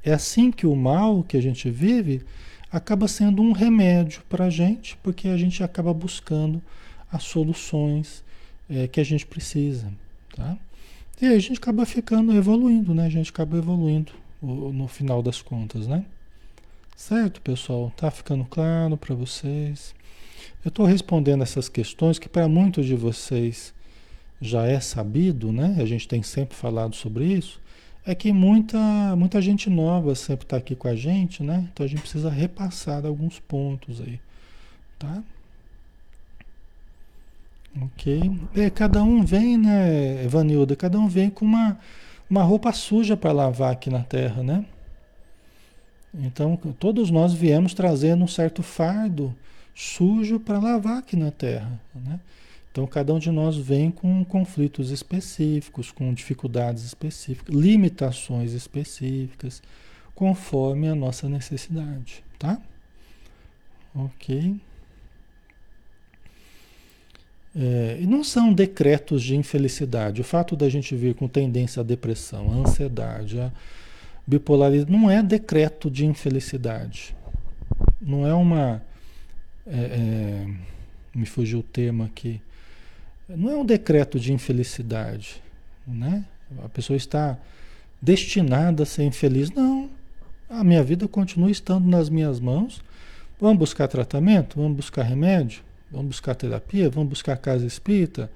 [0.03, 2.23] É assim que o mal que a gente vive
[2.71, 6.61] acaba sendo um remédio para a gente, porque a gente acaba buscando
[7.11, 8.23] as soluções
[8.69, 9.91] é, que a gente precisa,
[10.35, 10.57] tá?
[11.21, 13.05] E aí a gente acaba ficando evoluindo, né?
[13.05, 16.05] A gente acaba evoluindo no final das contas, né?
[16.95, 17.91] Certo, pessoal?
[17.95, 19.95] Tá ficando claro para vocês?
[20.63, 23.73] Eu estou respondendo essas questões que para muitos de vocês
[24.39, 25.75] já é sabido, né?
[25.79, 27.59] A gente tem sempre falado sobre isso.
[28.05, 31.67] É que muita, muita gente nova sempre está aqui com a gente, né?
[31.71, 34.19] Então a gente precisa repassar alguns pontos aí,
[34.99, 35.23] tá?
[37.81, 38.39] Ok.
[38.55, 40.75] É, cada um vem, né, Evanilda?
[40.75, 41.79] Cada um vem com uma,
[42.29, 44.65] uma roupa suja para lavar aqui na Terra, né?
[46.13, 49.35] Então, todos nós viemos trazendo um certo fardo
[49.75, 52.19] sujo para lavar aqui na Terra, né?
[52.71, 59.61] Então, cada um de nós vem com conflitos específicos, com dificuldades específicas, limitações específicas,
[60.13, 62.59] conforme a nossa necessidade, tá?
[63.95, 64.59] Ok.
[67.59, 70.21] É, não são decretos de infelicidade.
[70.21, 73.51] O fato da gente vir com tendência à depressão, à ansiedade, à
[74.27, 77.15] bipolaridade, não é decreto de infelicidade.
[77.99, 78.83] Não é uma.
[79.65, 80.47] É, é,
[81.15, 82.39] me fugiu o termo aqui.
[83.27, 85.41] Não é um decreto de infelicidade.
[85.85, 86.23] Né?
[86.63, 87.39] A pessoa está
[87.99, 89.49] destinada a ser infeliz.
[89.49, 89.89] Não.
[90.47, 92.83] A minha vida continua estando nas minhas mãos.
[93.41, 94.57] Vamos buscar tratamento?
[94.61, 95.66] Vamos buscar remédio?
[95.91, 96.89] Vamos buscar terapia?
[96.89, 98.29] Vamos buscar casa espírita?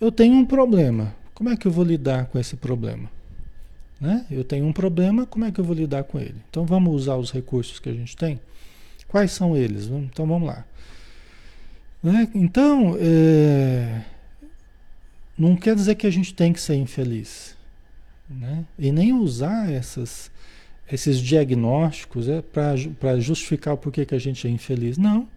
[0.00, 1.14] Eu tenho um problema.
[1.34, 3.10] Como é que eu vou lidar com esse problema?
[4.00, 4.24] Né?
[4.30, 6.36] Eu tenho um problema, como é que eu vou lidar com ele?
[6.48, 8.40] Então vamos usar os recursos que a gente tem?
[9.06, 9.86] Quais são eles?
[9.86, 10.64] Então vamos lá.
[12.02, 12.28] Né?
[12.34, 14.02] Então, é...
[15.36, 17.56] não quer dizer que a gente tem que ser infeliz.
[18.28, 18.64] Né?
[18.78, 20.30] E nem usar essas,
[20.90, 24.96] esses diagnósticos é, para justificar o porquê que a gente é infeliz.
[24.96, 25.28] Não.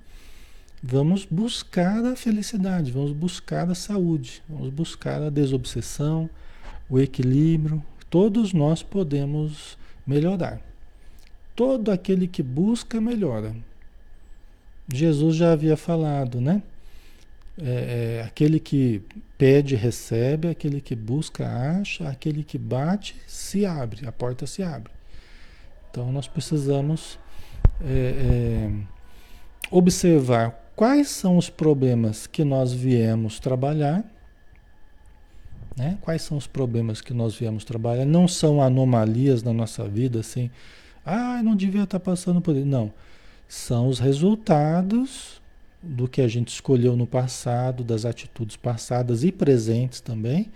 [0.85, 6.29] Vamos buscar a felicidade, vamos buscar a saúde, vamos buscar a desobsessão,
[6.89, 7.81] o equilíbrio.
[8.09, 10.59] Todos nós podemos melhorar.
[11.55, 13.55] Todo aquele que busca, melhora.
[14.93, 16.61] Jesus já havia falado, né?
[17.57, 19.01] É, é, aquele que
[19.37, 24.91] pede, recebe, aquele que busca, acha, aquele que bate, se abre, a porta se abre.
[25.89, 27.17] Então nós precisamos
[27.79, 28.71] é, é
[29.71, 34.03] observar quais são os problemas que nós viemos trabalhar,
[35.75, 35.97] né?
[36.01, 38.05] Quais são os problemas que nós viemos trabalhar?
[38.05, 40.51] Não são anomalias na nossa vida, assim,
[41.05, 42.65] ah, não devia estar passando por isso.
[42.65, 42.93] Não,
[43.47, 45.41] são os resultados
[45.81, 50.51] do que a gente escolheu no passado, das atitudes passadas e presentes também.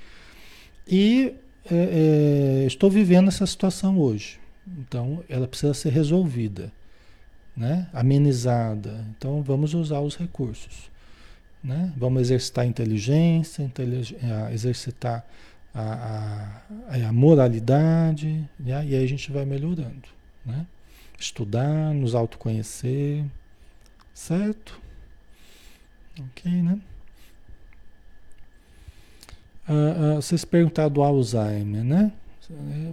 [0.88, 1.34] E
[1.70, 4.40] é, é, estou vivendo essa situação hoje.
[4.80, 6.72] Então, ela precisa ser resolvida
[7.58, 7.90] né?
[7.92, 9.04] amenizada.
[9.18, 10.92] Então vamos usar os recursos.
[11.64, 11.92] Né?
[11.98, 14.16] Vamos exercitar a inteligência, intelig
[14.54, 15.26] exercitar
[15.74, 20.08] a, a, a moralidade, e aí a gente vai melhorando.
[20.46, 20.66] Né?
[21.20, 23.26] Estudar, nos autoconhecer,
[24.14, 24.80] certo?
[26.20, 26.80] Ok, né?
[29.68, 32.12] Ah, ah, vocês perguntaram do Alzheimer, né?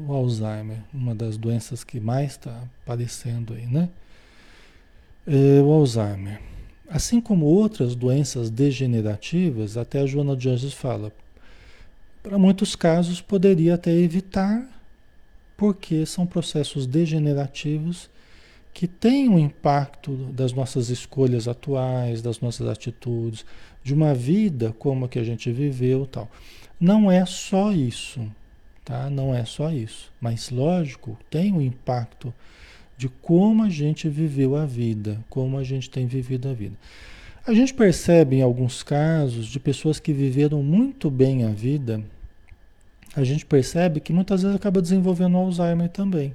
[0.08, 3.88] O Alzheimer, uma das doenças que mais está aparecendo aí, né?
[5.26, 6.38] É, o Alzheimer.
[6.86, 11.10] Assim como outras doenças degenerativas, até a Joana de Anjos fala,
[12.22, 14.68] para muitos casos poderia até evitar,
[15.56, 18.10] porque são processos degenerativos
[18.74, 23.46] que têm um impacto das nossas escolhas atuais, das nossas atitudes,
[23.82, 26.28] de uma vida como a que a gente viveu, tal.
[26.78, 28.20] Não é só isso,
[28.84, 29.08] tá?
[29.08, 32.34] Não é só isso, mas lógico, tem um impacto
[32.96, 36.76] de como a gente viveu a vida, como a gente tem vivido a vida.
[37.46, 42.02] A gente percebe em alguns casos de pessoas que viveram muito bem a vida,
[43.14, 46.34] a gente percebe que muitas vezes acaba desenvolvendo Alzheimer também.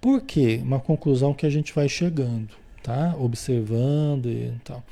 [0.00, 0.60] Por quê?
[0.62, 2.48] Uma conclusão que a gente vai chegando,
[2.82, 3.14] tá?
[3.18, 4.82] Observando e tal.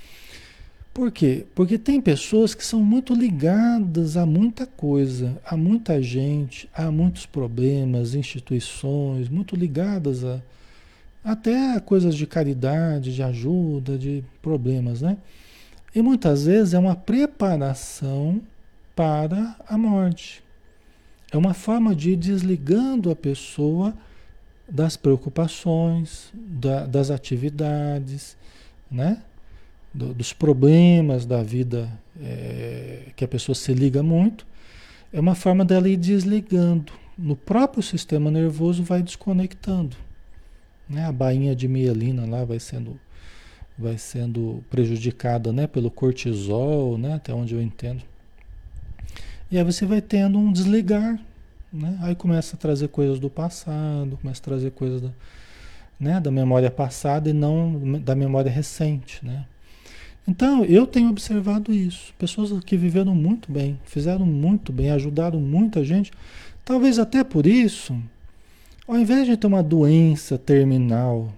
[0.96, 1.44] Por quê?
[1.54, 7.26] Porque tem pessoas que são muito ligadas a muita coisa, a muita gente, a muitos
[7.26, 10.40] problemas, instituições, muito ligadas a
[11.22, 15.18] até a coisas de caridade, de ajuda, de problemas, né?
[15.94, 18.40] E muitas vezes é uma preparação
[18.94, 20.42] para a morte.
[21.30, 23.92] É uma forma de ir desligando a pessoa
[24.66, 28.34] das preocupações, da, das atividades,
[28.90, 29.20] né?
[29.96, 31.90] Do, dos problemas da vida
[32.20, 34.46] é, que a pessoa se liga muito,
[35.12, 36.92] é uma forma dela ir desligando.
[37.16, 39.96] No próprio sistema nervoso vai desconectando.
[40.88, 41.04] Né?
[41.04, 43.00] A bainha de mielina lá vai sendo,
[43.78, 45.66] vai sendo prejudicada né?
[45.66, 47.14] pelo cortisol, né?
[47.14, 48.02] até onde eu entendo.
[49.50, 51.18] E aí você vai tendo um desligar.
[51.72, 51.98] Né?
[52.02, 55.10] Aí começa a trazer coisas do passado, começa a trazer coisas da,
[55.98, 56.20] né?
[56.20, 59.24] da memória passada e não da memória recente.
[59.24, 59.46] Né?
[60.26, 62.12] Então, eu tenho observado isso.
[62.18, 66.10] Pessoas que viveram muito bem, fizeram muito bem, ajudaram muita gente.
[66.64, 67.96] Talvez até por isso,
[68.88, 71.32] ao invés de ter uma doença terminal,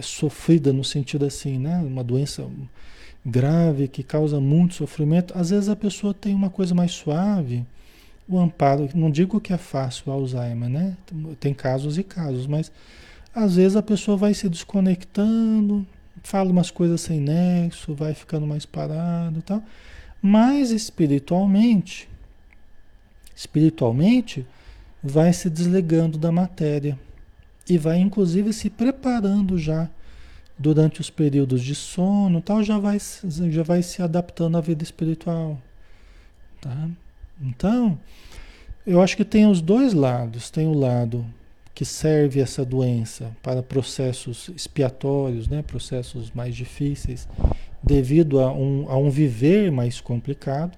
[0.00, 1.78] sofrida no sentido assim, né?
[1.78, 2.46] Uma doença
[3.24, 7.64] grave que causa muito sofrimento, às vezes a pessoa tem uma coisa mais suave
[8.28, 10.96] o amparo, não digo que é fácil o Alzheimer, né?
[11.38, 12.72] Tem casos e casos, mas
[13.34, 15.86] às vezes a pessoa vai se desconectando,
[16.26, 19.62] fala umas coisas sem nexo, vai ficando mais parado e tal.
[20.20, 22.08] Mas espiritualmente,
[23.34, 24.44] espiritualmente,
[25.00, 26.98] vai se desligando da matéria
[27.68, 29.88] e vai inclusive se preparando já
[30.58, 32.98] durante os períodos de sono, tal, já vai
[33.48, 35.56] já vai se adaptando à vida espiritual,
[36.60, 36.88] tá?
[37.40, 37.96] Então,
[38.84, 40.50] eu acho que tem os dois lados.
[40.50, 41.24] Tem o lado
[41.76, 45.60] que serve essa doença para processos expiatórios, né?
[45.60, 47.28] processos mais difíceis,
[47.82, 50.72] devido a um, a um viver mais complicado,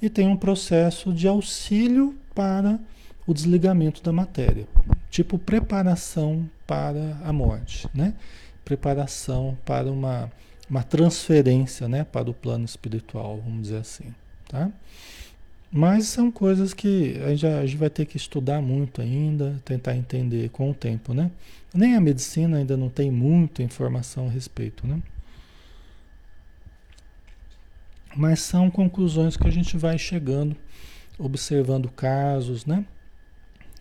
[0.00, 2.80] e tem um processo de auxílio para
[3.26, 4.66] o desligamento da matéria,
[5.10, 8.14] tipo preparação para a morte, né?
[8.64, 10.32] preparação para uma,
[10.68, 12.04] uma transferência né?
[12.04, 14.14] para o plano espiritual, vamos dizer assim.
[14.48, 14.70] Tá?
[15.74, 19.96] Mas são coisas que a gente, a gente, vai ter que estudar muito ainda, tentar
[19.96, 21.30] entender com o tempo, né?
[21.72, 25.02] Nem a medicina ainda não tem muita informação a respeito, né?
[28.14, 30.54] Mas são conclusões que a gente vai chegando,
[31.18, 32.84] observando casos, né?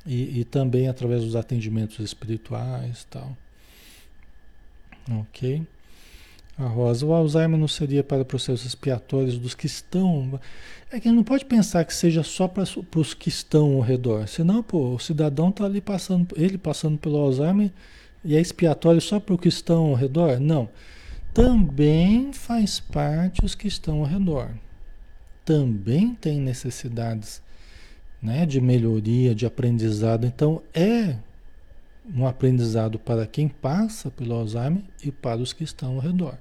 [0.05, 3.35] E, e também através dos atendimentos espirituais tal.
[5.09, 5.67] Ok?
[6.62, 10.39] A Rosa, o Alzheimer não seria para processos expiatórios dos que estão.
[10.91, 12.64] É que não pode pensar que seja só para
[12.95, 14.28] os que estão ao redor.
[14.28, 17.72] Senão, pô, o cidadão está ali passando, ele passando pelo Alzheimer
[18.24, 20.39] e é expiatório só para os que estão ao redor?
[20.39, 20.70] Não.
[21.34, 24.51] Também faz parte os que estão ao redor.
[25.43, 27.41] Também tem necessidades
[28.22, 30.28] né, de melhoria, de aprendizado.
[30.28, 31.16] Então, é
[32.16, 36.38] um aprendizado para quem passa pelo Alzheimer e para os que estão ao redor.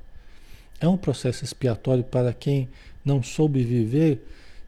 [0.81, 2.69] É um processo expiatório para quem
[3.05, 4.21] não soube viver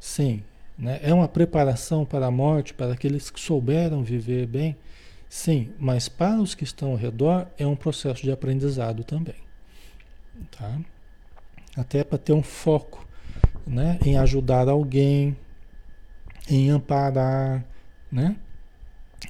[0.03, 0.43] Sim.
[0.77, 0.99] Né?
[1.01, 4.77] É uma preparação para a morte, para aqueles que souberam viver bem?
[5.29, 9.37] Sim, mas para os que estão ao redor é um processo de aprendizado também.
[10.51, 10.77] Tá?
[11.77, 13.07] Até para ter um foco
[13.65, 13.97] né?
[14.05, 15.37] em ajudar alguém,
[16.51, 17.65] em amparar,
[18.11, 18.37] né?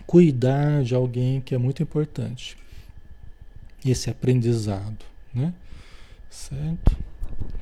[0.07, 2.57] cuidar de alguém, que é muito importante.
[3.85, 5.05] Esse aprendizado,
[5.35, 5.53] né?
[6.33, 6.97] Certo?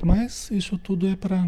[0.01, 1.47] Mas isso tudo é para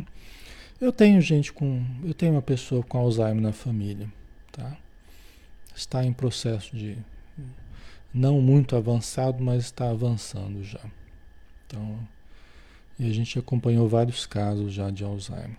[0.84, 1.82] eu tenho gente com.
[2.03, 4.11] Eu tenho uma pessoa com Alzheimer na família,
[4.51, 4.76] tá?
[5.74, 6.97] Está em processo de.
[8.13, 10.82] Não muito avançado, mas está avançando já.
[11.65, 11.97] Então.
[12.99, 15.57] E a gente acompanhou vários casos já de Alzheimer.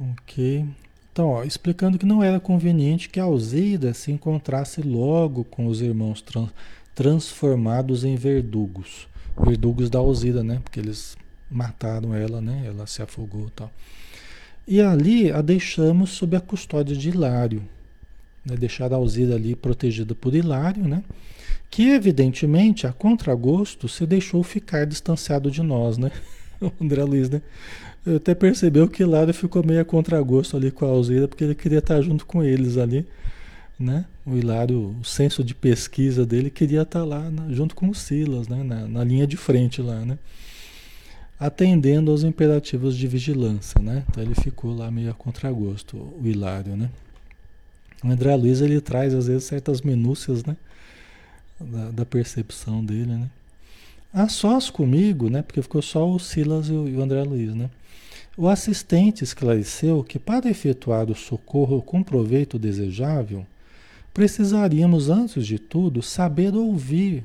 [0.00, 0.66] Ok.
[1.12, 5.80] Então, ó, explicando que não era conveniente que a Alzida se encontrasse logo com os
[5.80, 6.50] irmãos trans,
[6.92, 9.08] transformados em verdugos.
[9.38, 10.60] Verdugos da Alzida, né?
[10.62, 11.16] Porque eles
[11.50, 12.64] mataram ela, né?
[12.66, 13.70] Ela se afogou e tal.
[14.66, 17.62] E ali a deixamos sob a custódia de Hilário.
[18.44, 18.56] Né?
[18.56, 21.02] Deixar a Alzira ali protegida por Hilário, né?
[21.70, 26.10] Que evidentemente, a contragosto, se deixou ficar distanciado de nós, né?
[26.60, 27.40] O André Luiz, né?
[28.06, 31.78] Até percebeu que Hilário ficou meio a contragosto ali com a Alzira, porque ele queria
[31.78, 33.06] estar junto com eles ali,
[33.80, 34.04] né?
[34.26, 38.46] O Hilário, o senso de pesquisa dele queria estar lá na, junto com o Silas,
[38.46, 38.62] né?
[38.62, 40.18] Na, na linha de frente lá, né?
[41.40, 44.04] atendendo aos imperativos de vigilância, né?
[44.10, 46.90] Então ele ficou lá meio a contragosto, o Hilário, né?
[48.04, 50.54] O André Luiz ele traz às vezes certas minúcias, né?
[51.58, 53.30] Da, da, percepção dele, né?
[54.12, 55.40] A sós comigo, né?
[55.40, 57.70] Porque ficou só o Silas e o, e o André Luiz, né?
[58.36, 63.46] O assistente esclareceu que para efetuar o socorro com proveito desejável,
[64.12, 67.24] precisaríamos, antes de tudo, saber ouvir.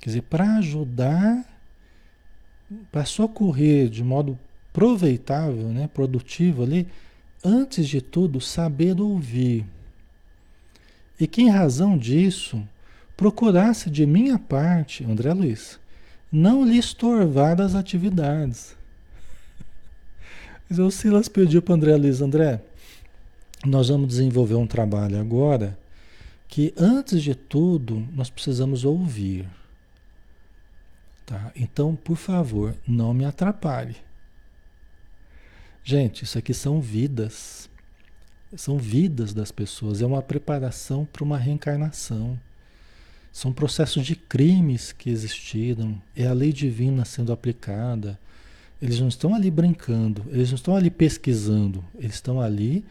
[0.00, 1.56] Quer dizer, para ajudar
[2.90, 4.38] para socorrer de modo
[4.72, 6.86] proveitável, né, produtivo ali,
[7.44, 9.64] antes de tudo, saber ouvir.
[11.18, 12.62] E que em razão disso,
[13.16, 15.78] procurasse de minha parte, André Luiz,
[16.30, 18.76] não lhe estorvar as atividades.
[20.68, 22.60] Mas o Silas pediu para André Luiz, André,
[23.66, 25.78] nós vamos desenvolver um trabalho agora
[26.48, 29.46] que, antes de tudo, nós precisamos ouvir.
[31.24, 31.50] Tá?
[31.56, 33.96] Então, por favor, não me atrapalhe.
[35.82, 37.68] Gente, isso aqui são vidas.
[38.56, 40.00] São vidas das pessoas.
[40.00, 42.38] É uma preparação para uma reencarnação.
[43.32, 46.00] São processos de crimes que existiram.
[46.14, 48.18] É a lei divina sendo aplicada.
[48.80, 50.24] Eles não estão ali brincando.
[50.28, 51.84] Eles não estão ali pesquisando.
[51.98, 52.84] Eles estão ali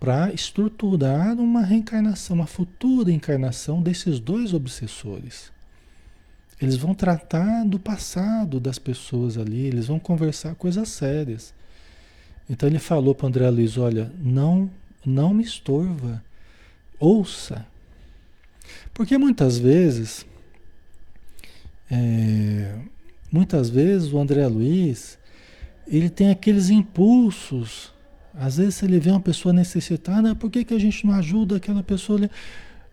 [0.00, 5.52] para estruturar uma reencarnação, uma futura encarnação desses dois obsessores.
[6.60, 11.52] Eles vão tratar do passado das pessoas ali, eles vão conversar coisas sérias.
[12.48, 14.70] Então ele falou para André Luiz, olha, não,
[15.04, 16.24] não me estorva,
[16.98, 17.66] ouça.
[18.94, 20.26] Porque muitas vezes,
[21.90, 22.74] é,
[23.30, 25.18] muitas vezes o André Luiz,
[25.86, 27.92] ele tem aqueles impulsos.
[28.40, 31.82] Às vezes ele vê uma pessoa necessitada, por que, que a gente não ajuda aquela
[31.82, 32.30] pessoa?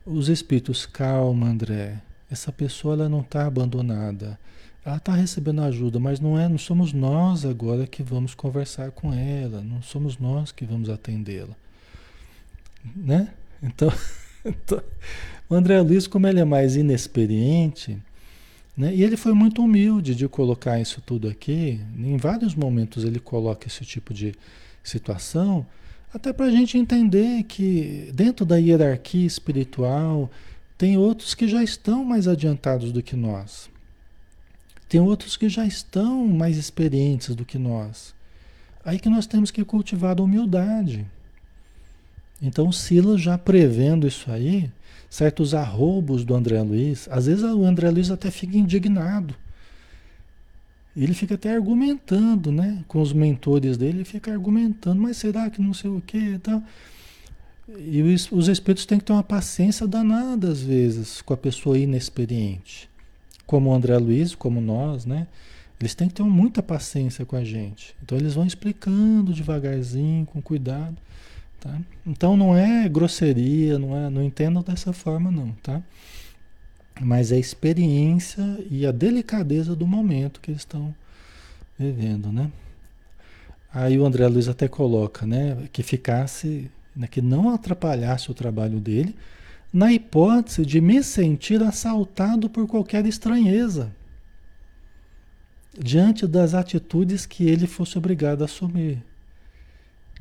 [0.06, 2.02] Os espíritos, calma, André.
[2.30, 4.38] Essa pessoa ela não está abandonada.
[4.84, 9.14] Ela está recebendo ajuda, mas não é, não somos nós agora que vamos conversar com
[9.14, 11.56] ela, não somos nós que vamos atendê-la,
[12.94, 13.30] né?
[13.64, 13.92] Então,
[14.46, 14.84] então,
[15.50, 17.98] o André Luiz, como ele é mais inexperiente,
[18.76, 18.94] né?
[18.94, 21.80] E ele foi muito humilde de colocar isso tudo aqui.
[21.98, 24.36] Em vários momentos ele coloca esse tipo de
[24.90, 25.66] situação,
[26.14, 30.30] até para a gente entender que dentro da hierarquia espiritual
[30.78, 33.70] tem outros que já estão mais adiantados do que nós.
[34.88, 38.16] Tem outros que já estão mais experientes do que nós.
[38.86, 41.06] Aí que nós temos que cultivar a humildade.
[42.42, 44.72] Então, Silas já prevendo isso aí,
[45.10, 49.36] certos arroubos do André Luiz, às vezes o André Luiz até fica indignado.
[51.04, 52.84] Ele fica até argumentando, né?
[52.88, 56.40] Com os mentores dele, ele fica argumentando, mas será que não sei o que e
[56.40, 56.64] tal.
[57.78, 61.78] E os, os espíritos têm que ter uma paciência danada, às vezes, com a pessoa
[61.78, 62.90] inexperiente.
[63.46, 65.28] Como o André Luiz, como nós, né?
[65.80, 67.96] Eles têm que ter muita paciência com a gente.
[68.04, 70.98] Então eles vão explicando devagarzinho, com cuidado.
[71.60, 71.80] Tá?
[72.06, 75.82] Então não é grosseria, não, é, não entendo dessa forma não, tá?
[77.00, 80.94] Mas é a experiência e a delicadeza do momento que eles estão
[81.78, 82.52] vivendo, né?
[83.74, 88.80] Aí o André Luiz até coloca, né, que ficasse, né, que não atrapalhasse o trabalho
[88.80, 89.16] dele,
[89.72, 93.92] na hipótese de me sentir assaltado por qualquer estranheza
[95.78, 99.04] diante das atitudes que ele fosse obrigado a assumir.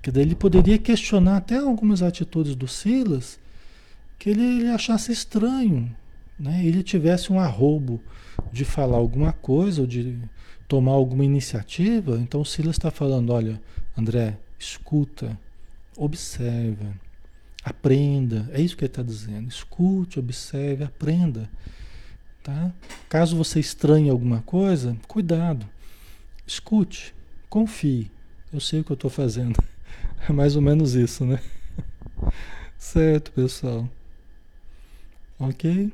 [0.03, 3.39] Que daí ele poderia questionar até algumas atitudes do Silas
[4.18, 5.95] que ele, ele achasse estranho,
[6.39, 6.64] né?
[6.64, 8.01] Ele tivesse um arrobo
[8.53, 10.18] de falar alguma coisa ou de
[10.68, 12.18] tomar alguma iniciativa.
[12.18, 13.61] Então o Silas está falando, olha,
[13.97, 15.39] André, escuta,
[15.97, 16.93] observa,
[17.64, 18.49] aprenda.
[18.53, 19.49] É isso que ele está dizendo.
[19.49, 21.49] Escute, observe, aprenda.
[22.43, 22.72] Tá?
[23.09, 25.66] Caso você estranhe alguma coisa, cuidado.
[26.47, 27.14] Escute,
[27.49, 28.11] confie.
[28.53, 29.62] Eu sei o que eu estou fazendo.
[30.28, 31.39] É mais ou menos isso, né?
[32.78, 33.89] Certo, pessoal.
[35.39, 35.93] Ok?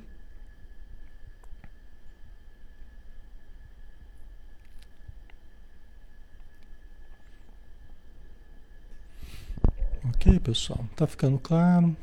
[10.09, 10.85] Ok, pessoal?
[10.97, 11.97] Tá ficando claro?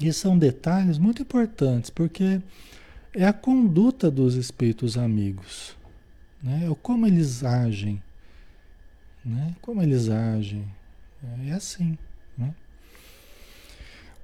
[0.00, 2.40] E são detalhes muito importantes, porque
[3.14, 5.76] é a conduta dos espíritos amigos,
[6.42, 6.68] né?
[6.70, 8.02] É como eles agem
[9.24, 9.54] né?
[9.60, 10.64] Como eles agem.
[11.46, 11.96] É assim.
[12.36, 12.54] Né?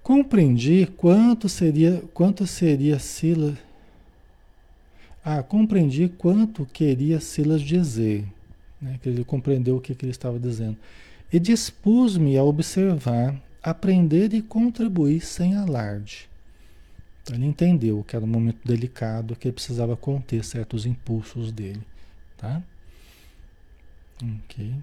[0.03, 3.57] Compreendi quanto seria, quanto seria Silas.
[5.25, 8.27] Ah, compreendi quanto queria Silas dizer.
[8.81, 8.99] Né?
[9.03, 10.77] Que ele compreendeu o que, que ele estava dizendo.
[11.33, 16.29] E dispus-me a observar, aprender e contribuir sem alarde.
[17.23, 21.83] Então, ele entendeu que era um momento delicado, que ele precisava conter certos impulsos dele.
[22.39, 22.63] Tá?
[24.23, 24.75] Ok.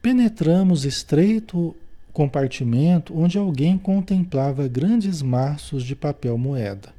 [0.00, 1.74] Penetramos estreito
[2.12, 6.94] compartimento onde alguém contemplava grandes maços de papel moeda,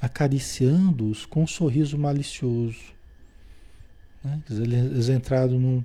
[0.00, 2.92] acariciando-os com um sorriso malicioso.
[4.22, 4.42] Né?
[4.50, 5.84] Eles entraram num,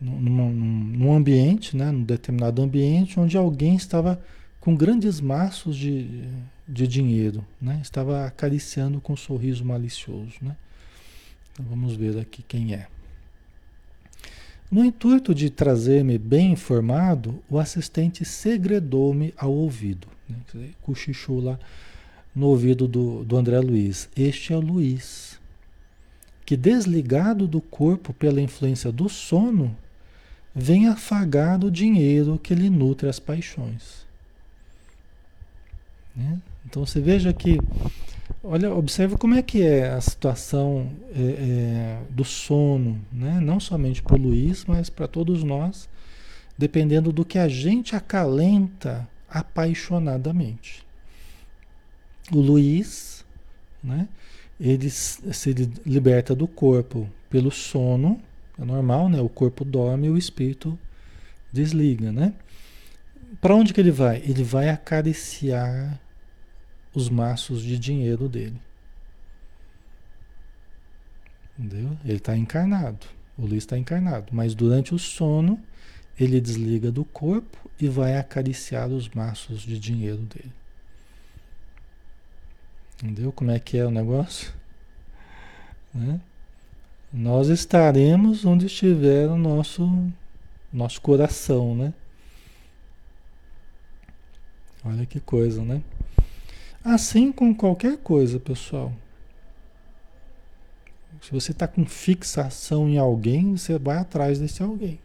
[0.00, 1.90] num, num ambiente, né?
[1.90, 4.20] num determinado ambiente, onde alguém estava
[4.58, 6.24] com grandes maços de,
[6.66, 7.80] de dinheiro, né?
[7.82, 10.34] estava acariciando com um sorriso malicioso.
[10.40, 10.56] Né?
[11.52, 12.86] Então vamos ver aqui quem é.
[14.70, 20.06] No intuito de trazer-me bem informado, o assistente segredou-me ao ouvido.
[20.28, 20.70] Né?
[20.80, 21.58] Cochichou lá
[22.34, 24.08] no ouvido do, do André Luiz.
[24.16, 25.40] Este é o Luiz,
[26.46, 29.76] que desligado do corpo pela influência do sono,
[30.54, 34.06] vem afagar do dinheiro que lhe nutre as paixões.
[36.14, 36.38] Né?
[36.64, 37.58] Então você veja que
[38.42, 43.38] Olha, observe como é que é a situação é, é, do sono, né?
[43.38, 45.90] não somente para o Luiz, mas para todos nós,
[46.56, 50.86] dependendo do que a gente acalenta apaixonadamente.
[52.32, 53.26] O Luiz,
[53.84, 54.08] né?
[54.58, 55.52] ele se
[55.84, 58.18] liberta do corpo pelo sono,
[58.60, 59.20] é normal, né?
[59.20, 60.78] o corpo dorme e o espírito
[61.50, 62.12] desliga.
[62.12, 62.34] Né?
[63.40, 64.18] Para onde que ele vai?
[64.18, 65.98] Ele vai acariciar
[66.94, 68.60] os maços de dinheiro dele.
[71.58, 71.96] Entendeu?
[72.04, 73.06] Ele está encarnado.
[73.38, 75.58] O Luiz está encarnado, mas durante o sono
[76.18, 80.52] ele desliga do corpo e vai acariciar os maços de dinheiro dele.
[83.02, 84.52] Entendeu como é que é o negócio?
[85.92, 86.20] Né?
[87.12, 90.10] Nós estaremos onde estiver o nosso,
[90.72, 91.92] nosso coração, né?
[94.84, 95.82] Olha que coisa, né?
[96.84, 98.92] Assim com qualquer coisa, pessoal.
[101.20, 104.98] Se você está com fixação em alguém, você vai atrás desse alguém.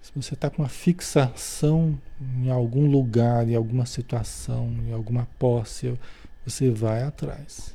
[0.00, 5.98] Se você está com uma fixação em algum lugar, em alguma situação, em alguma posse,
[6.44, 7.74] você vai atrás.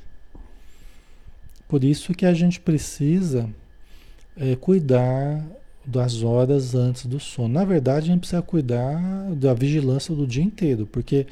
[1.68, 3.50] Por isso que a gente precisa
[4.36, 5.46] é, cuidar
[5.86, 7.54] das horas antes do sono.
[7.54, 9.00] Na verdade, a gente precisa cuidar
[9.36, 11.26] da vigilância do dia inteiro, porque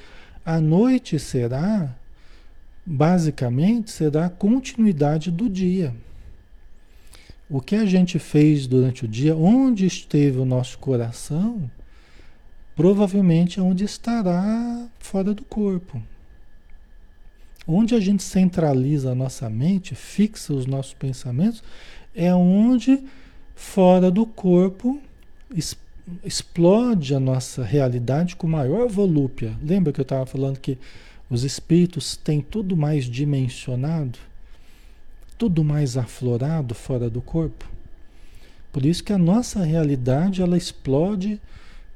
[0.46, 1.94] a noite será,
[2.86, 5.94] basicamente, será a continuidade do dia.
[7.50, 11.70] O que a gente fez durante o dia, onde esteve o nosso coração,
[12.76, 16.02] provavelmente é onde estará fora do corpo.
[17.68, 21.64] Onde a gente centraliza a nossa mente, fixa os nossos pensamentos,
[22.14, 23.04] é onde
[23.56, 25.02] fora do corpo
[26.24, 29.58] explode a nossa realidade com maior volúpia.
[29.64, 30.78] Lembra que eu estava falando que
[31.30, 34.20] os espíritos têm tudo mais dimensionado,
[35.38, 37.66] tudo mais aflorado fora do corpo?
[38.72, 41.40] Por isso que a nossa realidade ela explode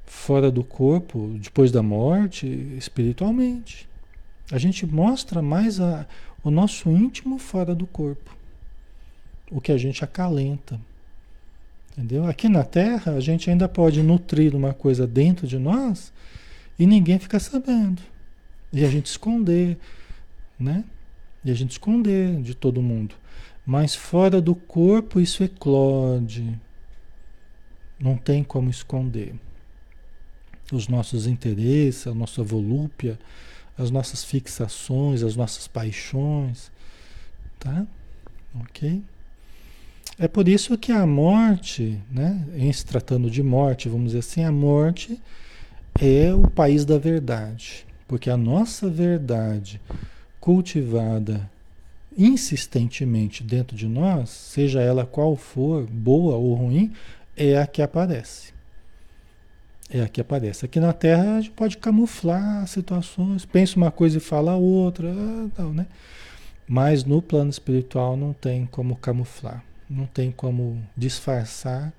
[0.06, 2.48] fora do corpo, depois da morte,
[2.78, 3.89] espiritualmente.
[4.52, 6.08] A gente mostra mais a,
[6.44, 8.36] o nosso íntimo fora do corpo,
[9.52, 10.80] o que a gente acalenta.
[11.92, 12.26] Entendeu?
[12.26, 16.14] Aqui na Terra, a gente ainda pode nutrir uma coisa dentro de nós
[16.78, 18.02] e ninguém fica sabendo.
[18.72, 19.78] E a gente esconder,
[20.60, 20.84] né?
[21.44, 23.16] E a gente esconder de todo mundo.
[23.66, 26.58] Mas fora do corpo isso eclode.
[28.00, 29.36] Não tem como esconder.
[30.72, 33.20] Os nossos interesses, a nossa volúpia,
[33.80, 36.70] as nossas fixações, as nossas paixões,
[37.58, 37.88] tá?
[38.60, 39.02] Ok?
[40.18, 44.44] É por isso que a morte, né, em se tratando de morte, vamos dizer assim,
[44.44, 45.20] a morte
[46.00, 47.88] é o país da verdade.
[48.06, 49.80] Porque a nossa verdade
[50.42, 51.50] cultivada
[52.18, 56.92] insistentemente dentro de nós, seja ela qual for, boa ou ruim,
[57.38, 58.52] é a que aparece.
[59.90, 60.66] É a que aparece.
[60.66, 65.12] Aqui na Terra a gente pode camuflar situações, pensa uma coisa e fala outra,
[65.56, 65.88] tal, né?
[66.68, 69.64] Mas no plano espiritual não tem como camuflar.
[69.90, 71.92] Não tem como disfarçar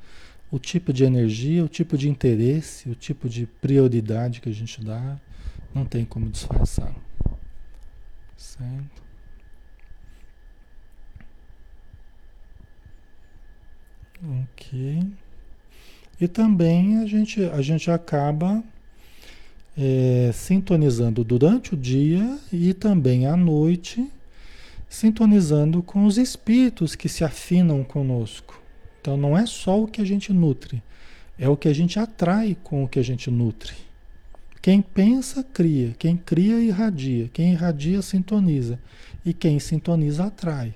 [0.52, 4.84] o tipo de energia, o tipo de interesse, o tipo de prioridade que a gente
[4.84, 5.18] dá.
[5.74, 6.94] Não tem como disfarçar.
[8.36, 9.02] Certo?
[14.22, 15.02] Ok.
[16.20, 18.62] E também a gente, a gente acaba
[19.76, 24.06] é, sintonizando durante o dia e também à noite
[24.88, 28.60] sintonizando com os espíritos que se afinam conosco.
[29.00, 30.82] Então não é só o que a gente nutre,
[31.38, 33.72] é o que a gente atrai com o que a gente nutre.
[34.60, 35.94] Quem pensa, cria.
[35.98, 37.30] Quem cria, irradia.
[37.32, 38.78] Quem irradia, sintoniza.
[39.24, 40.74] E quem sintoniza, atrai.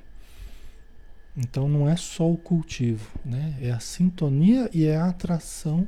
[1.37, 3.57] Então não é só o cultivo, né?
[3.61, 5.87] É a sintonia e é a atração,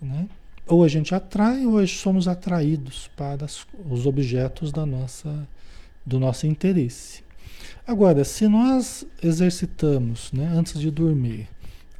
[0.00, 0.28] né?
[0.66, 3.46] Ou a gente atrai ou somos atraídos para
[3.88, 5.48] os objetos da nossa,
[6.04, 7.24] do nosso interesse.
[7.86, 11.48] Agora, se nós exercitamos, né, antes de dormir,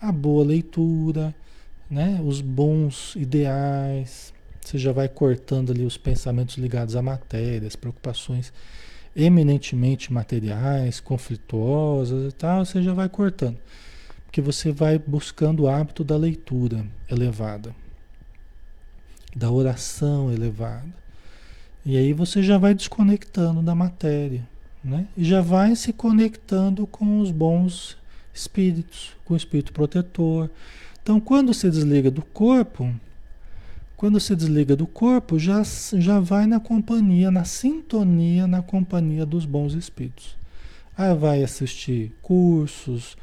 [0.01, 1.35] a boa leitura,
[1.91, 7.75] né, os bons ideais, você já vai cortando ali os pensamentos ligados à matéria, as
[7.75, 8.53] preocupações
[9.15, 13.59] eminentemente materiais, conflituosas e tal, você já vai cortando.
[14.25, 17.75] Porque você vai buscando o hábito da leitura elevada,
[19.35, 20.89] da oração elevada.
[21.85, 24.47] E aí você já vai desconectando da matéria,
[24.85, 25.07] né?
[25.17, 27.97] E já vai se conectando com os bons
[28.33, 30.51] espíritos, com o espírito protetor.
[31.03, 32.95] Então, quando se desliga do corpo,
[34.01, 35.63] quando se desliga do corpo, já,
[35.99, 40.35] já vai na companhia, na sintonia, na companhia dos bons espíritos.
[40.97, 43.15] Aí vai assistir cursos,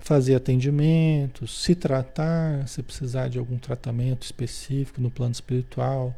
[0.00, 6.12] fazer atendimentos, se tratar, se precisar de algum tratamento específico no plano espiritual,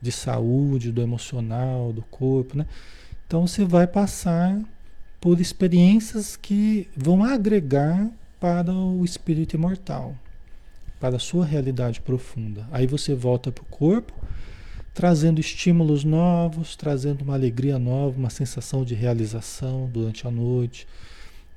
[0.00, 2.66] de saúde, do emocional, do corpo, né?
[3.26, 4.60] Então você vai passar
[5.20, 8.08] por experiências que vão agregar
[8.38, 10.14] para o espírito imortal,
[11.00, 12.66] para a sua realidade profunda.
[12.70, 14.12] Aí você volta para o corpo,
[14.94, 20.86] trazendo estímulos novos, trazendo uma alegria nova, uma sensação de realização durante a noite,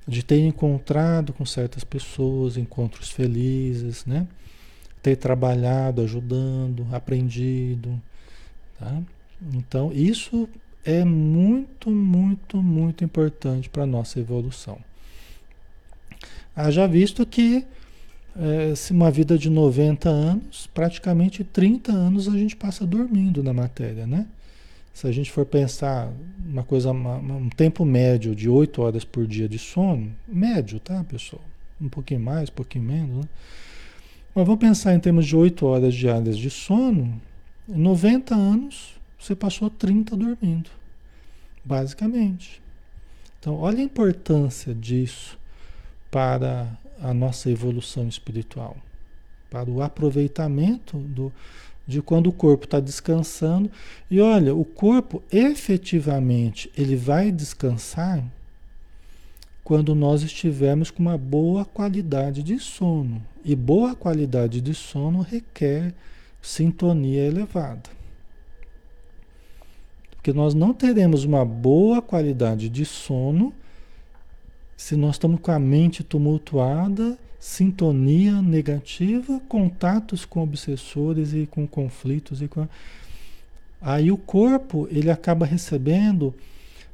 [0.07, 4.27] de ter encontrado com certas pessoas, encontros felizes, né?
[5.01, 8.01] Ter trabalhado, ajudando, aprendido,
[8.77, 9.01] tá?
[9.53, 10.49] Então, isso
[10.83, 14.79] é muito, muito, muito importante para a nossa evolução.
[16.55, 17.65] Haja visto que
[18.35, 23.53] é, se uma vida de 90 anos, praticamente 30 anos a gente passa dormindo na
[23.53, 24.27] matéria, né?
[24.93, 26.11] Se a gente for pensar
[26.45, 31.41] uma coisa, um tempo médio de 8 horas por dia de sono, médio, tá, pessoal?
[31.79, 33.29] Um pouquinho mais, um pouquinho menos, né?
[34.35, 37.19] Mas vamos pensar em termos de 8 horas diárias de sono,
[37.67, 40.69] em 90 anos você passou 30 dormindo,
[41.63, 42.61] basicamente.
[43.39, 45.37] Então, olha a importância disso
[46.11, 46.67] para
[47.01, 48.77] a nossa evolução espiritual,
[49.49, 51.31] para o aproveitamento do,
[51.87, 53.71] de quando o corpo está descansando.
[54.09, 58.23] E olha, o corpo efetivamente ele vai descansar
[59.63, 63.21] quando nós estivermos com uma boa qualidade de sono.
[63.43, 65.93] E boa qualidade de sono requer
[66.41, 67.89] sintonia elevada.
[70.11, 73.53] Porque nós não teremos uma boa qualidade de sono
[74.79, 82.41] se nós estamos com a mente tumultuada sintonia negativa, contatos com obsessores e com conflitos
[82.41, 82.65] e com
[83.81, 86.33] aí o corpo ele acaba recebendo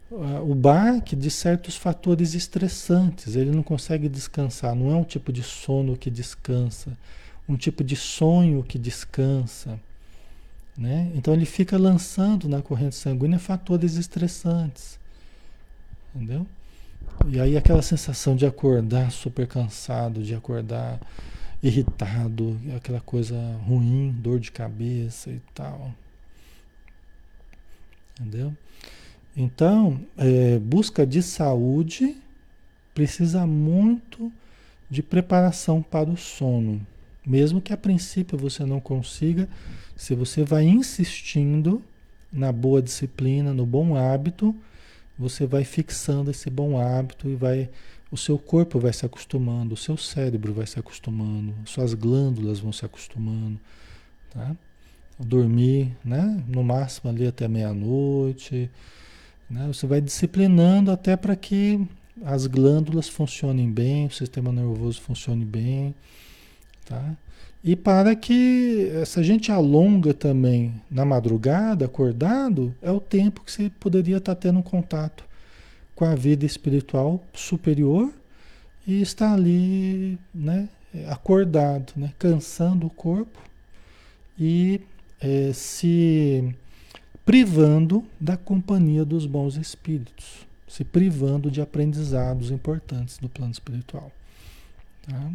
[0.10, 5.32] uh, o baque de certos fatores estressantes, ele não consegue descansar, não é um tipo
[5.32, 6.98] de sono que descansa,
[7.48, 9.80] um tipo de sonho que descansa,
[10.76, 11.12] né?
[11.14, 15.00] Então ele fica lançando na corrente sanguínea fatores estressantes,
[16.16, 16.48] entendeu?
[17.28, 21.00] E aí aquela sensação de acordar super cansado, de acordar
[21.62, 23.36] irritado, aquela coisa
[23.66, 25.92] ruim, dor de cabeça e tal.
[28.20, 28.56] Entendeu?
[29.36, 32.16] Então, é, busca de saúde
[32.94, 34.32] precisa muito
[34.90, 36.86] de preparação para o sono.
[37.26, 39.50] Mesmo que a princípio você não consiga,
[39.96, 41.84] se você vai insistindo
[42.32, 44.56] na boa disciplina, no bom hábito,
[45.18, 47.70] você vai fixando esse bom hábito e vai
[48.12, 52.72] o seu corpo vai se acostumando, o seu cérebro vai se acostumando, suas glândulas vão
[52.72, 53.60] se acostumando,
[54.32, 54.56] tá?
[55.20, 56.44] Dormir, né?
[56.48, 58.70] No máximo ali até meia-noite,
[59.50, 59.68] né?
[59.68, 61.86] Você vai disciplinando até para que
[62.24, 65.94] as glândulas funcionem bem, o sistema nervoso funcione bem,
[66.86, 67.16] tá?
[67.64, 73.52] E para que se a gente alonga também na madrugada, acordado, é o tempo que
[73.52, 75.26] você poderia estar tendo contato
[75.96, 78.14] com a vida espiritual superior
[78.86, 80.70] e está ali, né,
[81.08, 83.40] acordado, né, cansando o corpo
[84.38, 84.80] e
[85.20, 86.54] é, se
[87.26, 94.12] privando da companhia dos bons espíritos, se privando de aprendizados importantes do plano espiritual.
[95.08, 95.32] Tá?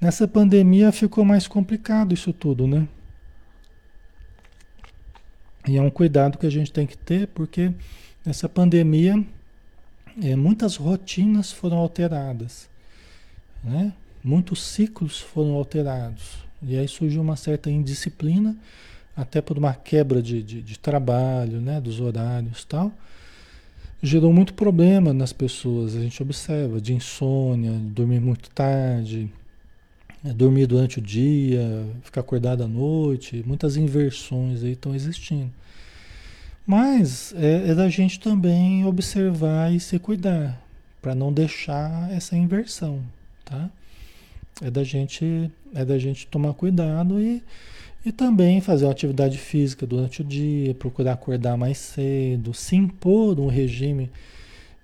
[0.00, 2.86] Nessa pandemia ficou mais complicado isso tudo, né?
[5.66, 7.72] E é um cuidado que a gente tem que ter, porque
[8.24, 9.24] nessa pandemia
[10.22, 12.68] é, muitas rotinas foram alteradas,
[13.64, 13.92] né?
[14.22, 16.38] Muitos ciclos foram alterados.
[16.62, 18.56] E aí surgiu uma certa indisciplina,
[19.16, 21.80] até por uma quebra de, de, de trabalho, né?
[21.80, 22.92] Dos horários e tal.
[24.02, 29.32] Gerou muito problema nas pessoas, a gente observa, de insônia, dormir muito tarde,
[30.22, 35.50] dormir durante o dia, ficar acordado à noite, muitas inversões aí estão existindo.
[36.66, 40.60] Mas é, é da gente também observar e se cuidar,
[41.00, 43.00] para não deixar essa inversão,
[43.44, 43.70] tá?
[44.60, 47.42] É da gente, é da gente tomar cuidado e,
[48.04, 53.38] e também fazer uma atividade física durante o dia, procurar acordar mais cedo, se impor
[53.38, 54.10] um regime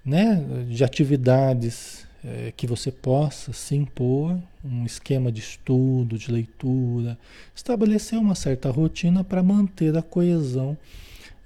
[0.05, 7.19] né, de atividades é, que você possa se impor um esquema de estudo, de leitura,
[7.55, 10.77] estabelecer uma certa rotina para manter a coesão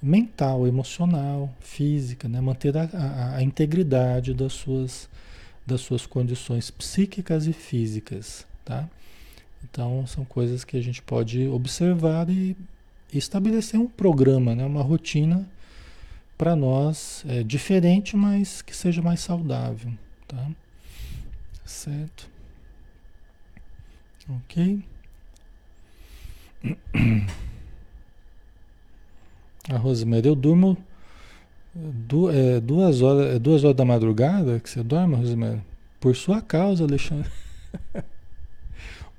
[0.02, 2.40] mental, emocional, física, né?
[2.40, 5.08] manter a, a, a, integridade das suas,
[5.66, 8.46] das suas condições psíquicas e físicas.
[8.64, 8.88] Tá?
[9.64, 12.56] Então, são coisas que a gente pode observar e,
[13.12, 14.64] estabelecer um programa, né?
[14.66, 15.48] uma rotina
[16.36, 19.90] para nós é, diferente, mas que seja mais saudável.
[20.28, 20.50] Tá?
[21.66, 22.30] Certo?
[24.28, 24.82] Ok?
[29.68, 30.78] A Rosemary, eu durmo
[31.74, 35.60] du é, duas, horas, é duas horas da madrugada que você dorme, Rosemary?
[36.00, 37.28] Por sua causa, Alexandre.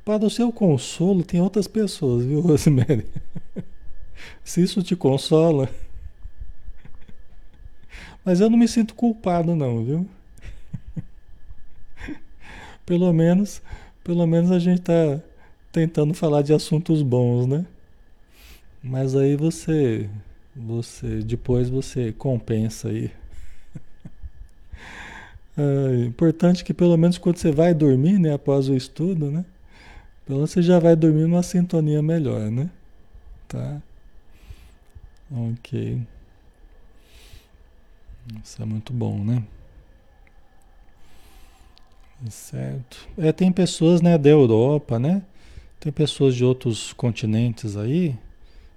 [0.05, 3.05] Para o seu consolo, tem outras pessoas, viu, Rosemary?
[4.41, 5.69] Se isso te consola.
[8.23, 10.09] Mas eu não me sinto culpado não, viu?
[12.87, 13.61] Pelo menos,
[14.01, 15.21] pelo menos a gente está
[15.73, 17.65] tentando falar de assuntos bons, né?
[18.81, 20.09] Mas aí você,
[20.55, 23.11] você depois você compensa aí.
[25.59, 29.43] É importante que pelo menos quando você vai dormir, né, após o estudo, né,
[30.23, 32.69] pelo menos você já vai dormir numa sintonia melhor, né?
[33.47, 33.81] Tá?
[35.31, 35.99] Ok.
[38.43, 39.43] Isso é muito bom, né?
[42.29, 43.07] Certo.
[43.17, 45.21] É, tem pessoas, né, da Europa, né?
[45.79, 48.15] Tem pessoas de outros continentes aí.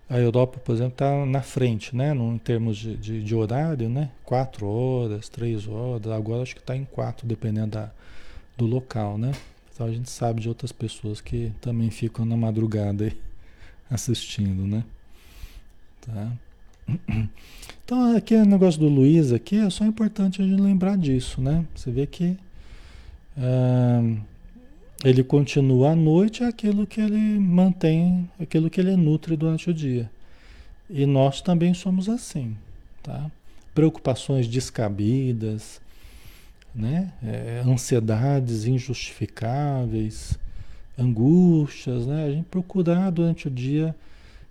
[0.08, 2.14] A Europa, por exemplo, está na frente, né?
[2.14, 4.10] Em termos de, de, de, horário, né?
[4.24, 6.10] Quatro horas, três horas.
[6.12, 7.90] Agora acho que está em quatro, dependendo da,
[8.58, 9.32] do local, né?
[9.72, 13.16] Então a gente sabe de outras pessoas que também ficam na madrugada aí
[13.90, 14.84] assistindo, né?
[16.02, 16.32] Tá?
[17.82, 21.66] Então aqui o negócio do Luiz aqui é só importante a gente lembrar disso, né?
[21.74, 22.36] Você vê que
[23.36, 24.02] ah,
[25.04, 30.10] ele continua à noite aquilo que ele mantém, aquilo que ele nutre durante o dia.
[30.90, 32.56] E nós também somos assim,
[33.02, 33.30] tá?
[33.74, 35.80] Preocupações descabidas,
[36.74, 37.12] né?
[37.22, 40.38] É, ansiedades injustificáveis,
[40.98, 42.26] angústias, né?
[42.26, 43.94] A gente procurar durante o dia,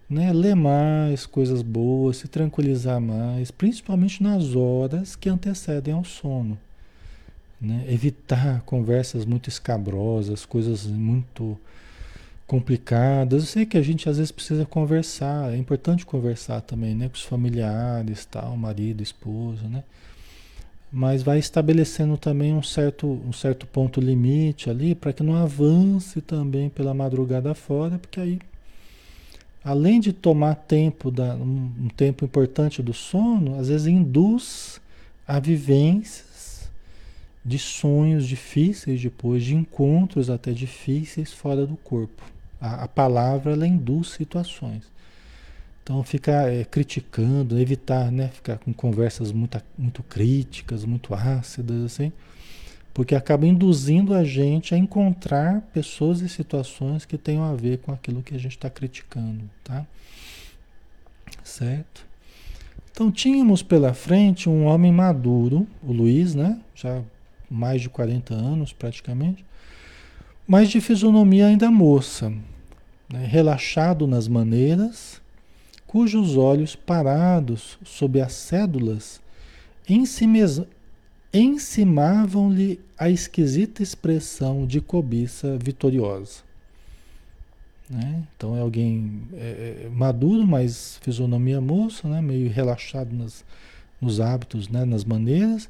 [0.09, 0.33] né?
[0.33, 6.57] Ler mais coisas boas, se tranquilizar mais, principalmente nas horas que antecedem ao sono.
[7.61, 7.85] Né?
[7.89, 11.57] Evitar conversas muito escabrosas, coisas muito
[12.47, 13.43] complicadas.
[13.43, 17.15] Eu sei que a gente às vezes precisa conversar, é importante conversar também, né, com
[17.15, 19.83] os familiares, tal, marido, esposa, né?
[20.91, 26.19] Mas vai estabelecendo também um certo, um certo ponto limite ali para que não avance
[26.21, 28.39] também pela madrugada fora, porque aí
[29.63, 34.81] além de tomar tempo da, um, um tempo importante do sono, às vezes induz
[35.27, 36.25] a vivência
[37.43, 42.23] de sonhos difíceis depois, de encontros até difíceis fora do corpo.
[42.59, 44.83] A, a palavra ela induz situações.
[45.83, 52.11] Então ficar é, criticando, evitar, né, ficar com conversas muito, muito críticas, muito ácidas assim,
[52.93, 57.91] porque acaba induzindo a gente a encontrar pessoas e situações que tenham a ver com
[57.91, 59.85] aquilo que a gente está criticando, tá?
[61.43, 62.05] Certo?
[62.91, 66.59] Então tínhamos pela frente um homem maduro, o Luiz, né?
[66.75, 67.01] Já
[67.49, 69.45] mais de 40 anos praticamente,
[70.47, 72.29] mas de fisionomia ainda moça,
[73.11, 75.21] né, relaxado nas maneiras,
[75.85, 79.21] cujos olhos parados sob as cédulas
[81.33, 86.43] encimavam-lhe a esquisita expressão de cobiça vitoriosa.
[87.89, 88.23] Né?
[88.35, 92.21] Então é alguém é, é, maduro, mas fisionomia moça, né?
[92.21, 93.43] meio relaxado nas,
[93.99, 94.85] nos hábitos, né?
[94.85, 95.67] nas maneiras,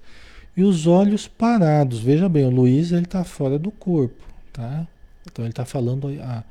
[0.59, 1.99] e os olhos parados.
[1.99, 4.85] Veja bem, o Luiz ele está fora do corpo, tá?
[5.25, 6.43] Então ele está falando a,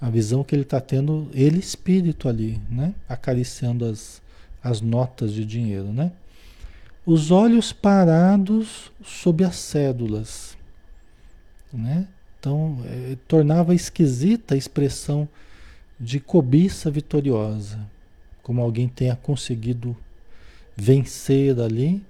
[0.00, 2.94] a visão que ele está tendo, ele espírito ali, né?
[3.06, 4.22] Acariciando as,
[4.64, 6.10] as notas de dinheiro, né?
[7.04, 10.56] Os olhos parados sob as cédulas,
[11.70, 12.08] né?
[12.38, 15.28] Então é, tornava esquisita a expressão
[15.98, 17.78] de cobiça vitoriosa,
[18.42, 19.94] como alguém tenha conseguido
[20.74, 22.02] vencer ali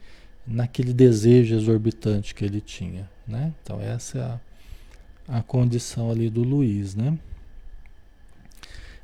[0.46, 3.52] naquele desejo exorbitante que ele tinha, né?
[3.62, 7.16] Então essa é a, a condição ali do Luiz, né?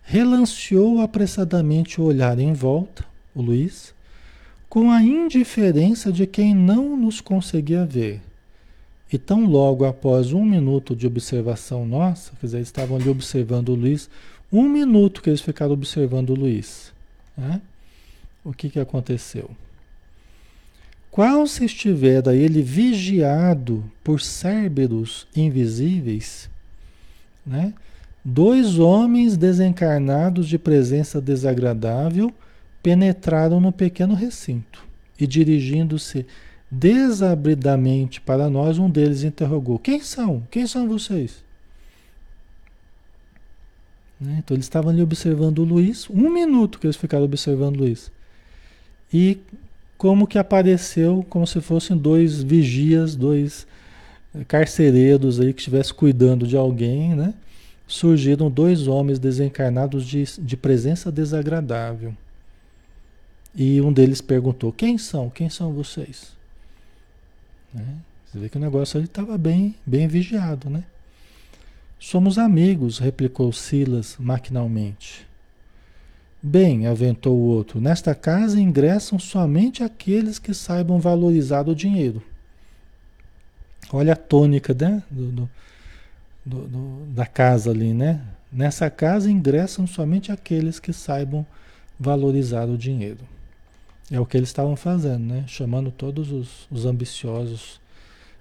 [0.03, 3.95] Relanceou apressadamente o olhar em volta, o Luiz,
[4.69, 8.23] com a indiferença de quem não nos conseguia ver.
[9.13, 13.71] E tão logo após um minuto de observação nossa, quer dizer, eles estavam ali observando
[13.71, 14.11] o Luiz,
[14.53, 16.93] um minuto que eles ficaram observando o Luiz,
[17.37, 17.61] né?
[18.45, 19.51] o que, que aconteceu?
[21.17, 26.51] Qual se estiver ele vigiado por cérberos invisíveis,
[27.47, 27.73] né?
[28.23, 32.31] dois homens desencarnados de presença desagradável
[32.83, 34.85] penetraram no pequeno recinto
[35.19, 36.27] e, dirigindo-se
[36.71, 40.47] desabridamente para nós, um deles interrogou: Quem são?
[40.51, 41.43] Quem são vocês?
[44.21, 44.37] Né?
[44.41, 48.13] Então eles estavam ali observando o Luiz, um minuto que eles ficaram observando o Luiz.
[49.11, 49.39] E
[49.97, 53.67] como que apareceu como se fossem dois vigias, dois
[54.35, 57.35] eh, carcereiros aí que estivessem cuidando de alguém, né?
[57.87, 62.15] Surgiram dois homens desencarnados de, de presença desagradável.
[63.55, 65.31] E um deles perguntou: Quem são?
[65.31, 66.37] Quem são vocês?
[67.73, 67.97] Né?
[68.27, 70.85] Você vê que o negócio ali estava bem, bem vigiado, né?
[71.99, 75.26] Somos amigos, replicou Silas maquinalmente.
[76.49, 82.23] Bem, aventou o outro, nesta casa ingressam somente aqueles que saibam valorizar o dinheiro.
[83.93, 85.03] Olha a tônica né?
[85.11, 85.49] do, do,
[86.69, 88.23] do, da casa ali, né?
[88.53, 91.45] Nessa casa ingressam somente aqueles que saibam
[91.99, 93.25] valorizar o dinheiro.
[94.09, 95.45] É o que eles estavam fazendo, né?
[95.49, 97.81] Chamando todos os, os ambiciosos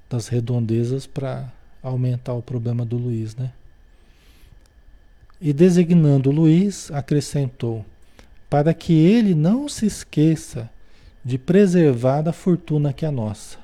[0.07, 1.51] das redondezas para
[1.81, 3.51] aumentar o problema do Luiz, né?
[5.41, 7.83] E designando Luiz, acrescentou:
[8.55, 10.69] para que ele não se esqueça
[11.25, 13.57] de preservar da fortuna que é nossa.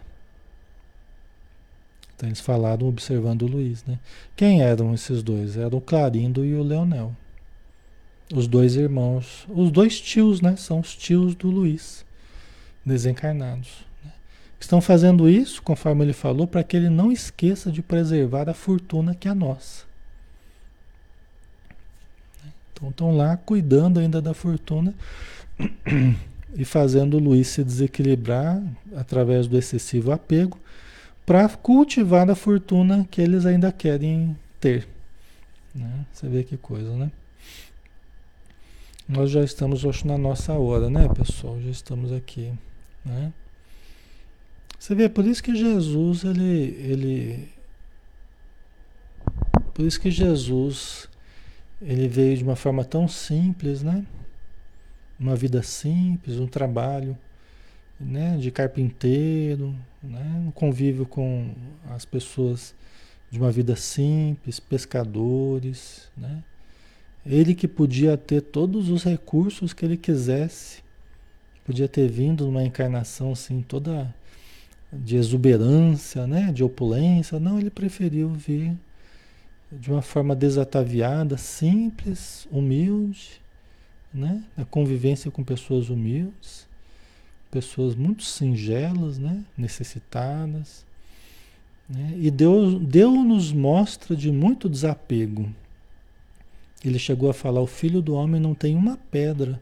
[2.13, 3.97] Então eles falaram observando o Luiz, né?
[4.35, 5.55] Quem eram esses dois?
[5.55, 7.15] Eram o Clarindo e o Leonel.
[8.35, 10.57] Os dois irmãos, os dois tios, né?
[10.57, 12.05] São os tios do Luiz,
[12.85, 13.85] desencarnados.
[14.03, 14.11] Né?
[14.59, 19.15] Estão fazendo isso, conforme ele falou, para que ele não esqueça de preservar a fortuna
[19.15, 19.85] que é nossa.
[22.81, 24.93] Então estão lá cuidando ainda da fortuna
[26.57, 28.61] e fazendo o Luiz se desequilibrar
[28.95, 30.57] através do excessivo apego
[31.25, 34.87] para cultivar a fortuna que eles ainda querem ter.
[35.75, 36.05] Né?
[36.11, 37.11] Você vê que coisa, né?
[39.07, 41.61] Nós já estamos, acho, na nossa hora, né, pessoal?
[41.61, 42.51] Já estamos aqui,
[43.05, 43.31] né?
[44.79, 47.49] Você vê, por isso que Jesus, ele, ele,
[49.73, 51.07] por isso que Jesus,
[51.81, 54.05] ele veio de uma forma tão simples, né?
[55.19, 57.17] Uma vida simples, um trabalho,
[57.99, 58.37] né?
[58.37, 60.43] De carpinteiro, né?
[60.45, 61.53] Um convívio com
[61.89, 62.75] as pessoas
[63.31, 66.43] de uma vida simples, pescadores, né?
[67.25, 70.83] Ele que podia ter todos os recursos que ele quisesse,
[71.63, 74.13] podia ter vindo numa encarnação assim toda
[74.91, 78.75] de exuberância, né, de opulência, não, ele preferiu vir
[79.71, 83.41] de uma forma desataviada, simples, humilde,
[84.13, 86.67] né, na convivência com pessoas humildes,
[87.49, 90.85] pessoas muito singelas, né, necessitadas,
[91.87, 95.49] né, e Deus, Deus nos mostra de muito desapego,
[96.83, 99.61] ele chegou a falar: O filho do homem não tem uma pedra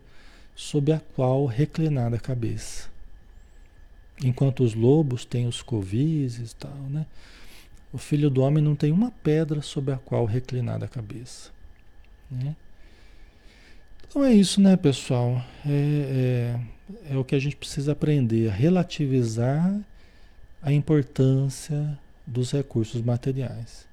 [0.56, 2.90] sob a qual reclinar a cabeça.
[4.24, 7.06] Enquanto os lobos têm os covis e tal, né?
[7.92, 11.50] O filho do homem não tem uma pedra sobre a qual reclinar a cabeça.
[12.30, 12.56] Né?
[14.08, 15.44] Então é isso, né, pessoal?
[15.66, 16.58] É,
[17.10, 19.80] é, é o que a gente precisa aprender a relativizar
[20.62, 23.88] a importância dos recursos materiais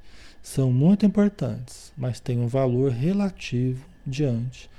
[0.47, 4.71] são muito importantes, mas têm um valor relativo diante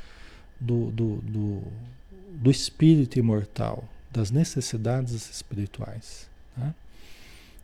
[0.57, 1.63] do, do, do,
[2.31, 6.29] do espírito imortal, das necessidades espirituais.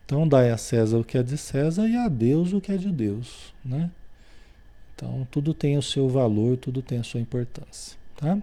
[0.04, 2.76] Então, dai a César o que é de César e a Deus o que é
[2.76, 3.54] de Deus.
[3.64, 3.90] Né?
[4.94, 7.96] Então, tudo tem o seu valor, tudo tem a sua importância.
[8.16, 8.38] Tá?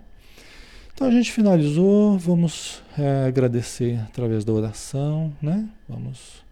[0.93, 2.17] Então, a gente finalizou.
[2.17, 5.33] Vamos é, agradecer através da oração.
[5.41, 5.69] Né?
[5.87, 6.43] Vamos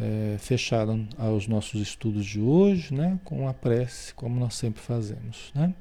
[0.00, 5.50] é, fecharam aos nossos estudos de hoje, né, com a prece, como nós sempre fazemos,
[5.54, 5.74] né?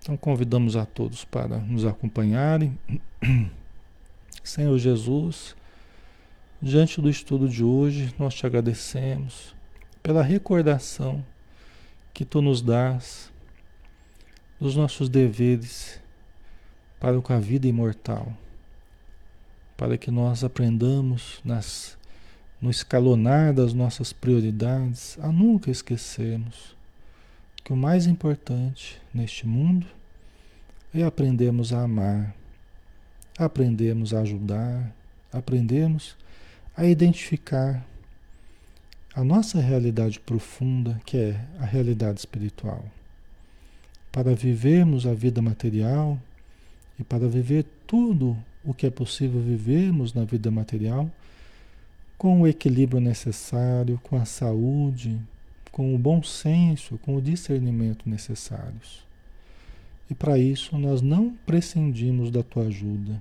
[0.00, 2.78] Então convidamos a todos para nos acompanharem.
[4.42, 5.55] Senhor Jesus,
[6.60, 9.54] diante do estudo de hoje, nós te agradecemos
[10.02, 11.24] pela recordação
[12.14, 13.30] que tu nos dás
[14.58, 16.00] dos nossos deveres
[16.98, 18.32] para com a vida imortal,
[19.76, 21.96] para que nós aprendamos nas
[22.60, 26.74] no escalonar das nossas prioridades, a nunca esquecermos
[27.62, 29.86] que o mais importante neste mundo
[30.94, 32.34] é aprendermos a amar,
[33.36, 34.90] aprendermos a ajudar,
[35.30, 36.16] aprendermos
[36.76, 37.82] a identificar
[39.14, 42.84] a nossa realidade profunda, que é a realidade espiritual.
[44.12, 46.20] Para vivermos a vida material
[46.98, 51.10] e para viver tudo o que é possível vivermos na vida material,
[52.18, 55.18] com o equilíbrio necessário, com a saúde,
[55.72, 59.02] com o bom senso, com o discernimento necessários.
[60.10, 63.20] E para isso nós não prescindimos da tua ajuda.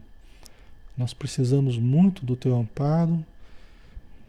[0.98, 3.26] Nós precisamos muito do teu amparo,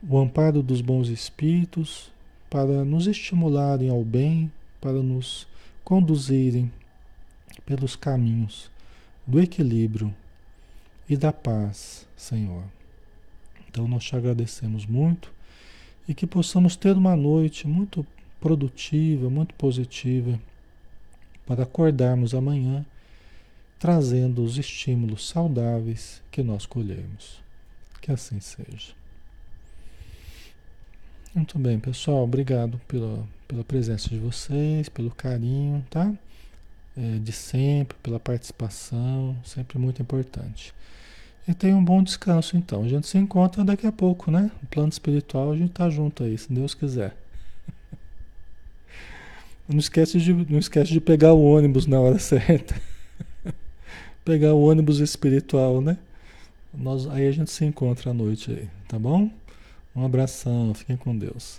[0.08, 2.10] o amparo dos bons espíritos,
[2.50, 5.46] para nos estimularem ao bem, para nos
[5.84, 6.70] conduzirem
[7.64, 8.70] pelos caminhos
[9.26, 10.14] do equilíbrio
[11.08, 12.64] e da paz, Senhor.
[13.68, 15.32] Então nós te agradecemos muito
[16.08, 18.06] e que possamos ter uma noite muito
[18.40, 20.38] produtiva, muito positiva,
[21.44, 22.84] para acordarmos amanhã
[23.78, 27.40] trazendo os estímulos saudáveis que nós colhemos.
[28.00, 28.94] Que assim seja.
[31.36, 32.24] Muito bem, pessoal.
[32.24, 36.12] Obrigado pela, pela presença de vocês, pelo carinho, tá?
[36.96, 40.72] é, de sempre, pela participação, sempre muito importante.
[41.46, 42.82] E tenha um bom descanso então.
[42.82, 44.50] A gente se encontra daqui a pouco, né?
[44.62, 47.14] No plano espiritual a gente tá junto aí, se Deus quiser.
[49.68, 52.80] Não esquece de, não esquece de pegar o ônibus na hora certa.
[54.24, 55.98] pegar o ônibus espiritual, né?
[56.72, 59.30] Nós, aí a gente se encontra à noite aí, tá bom?
[59.96, 61.58] Um abração, fiquem com Deus.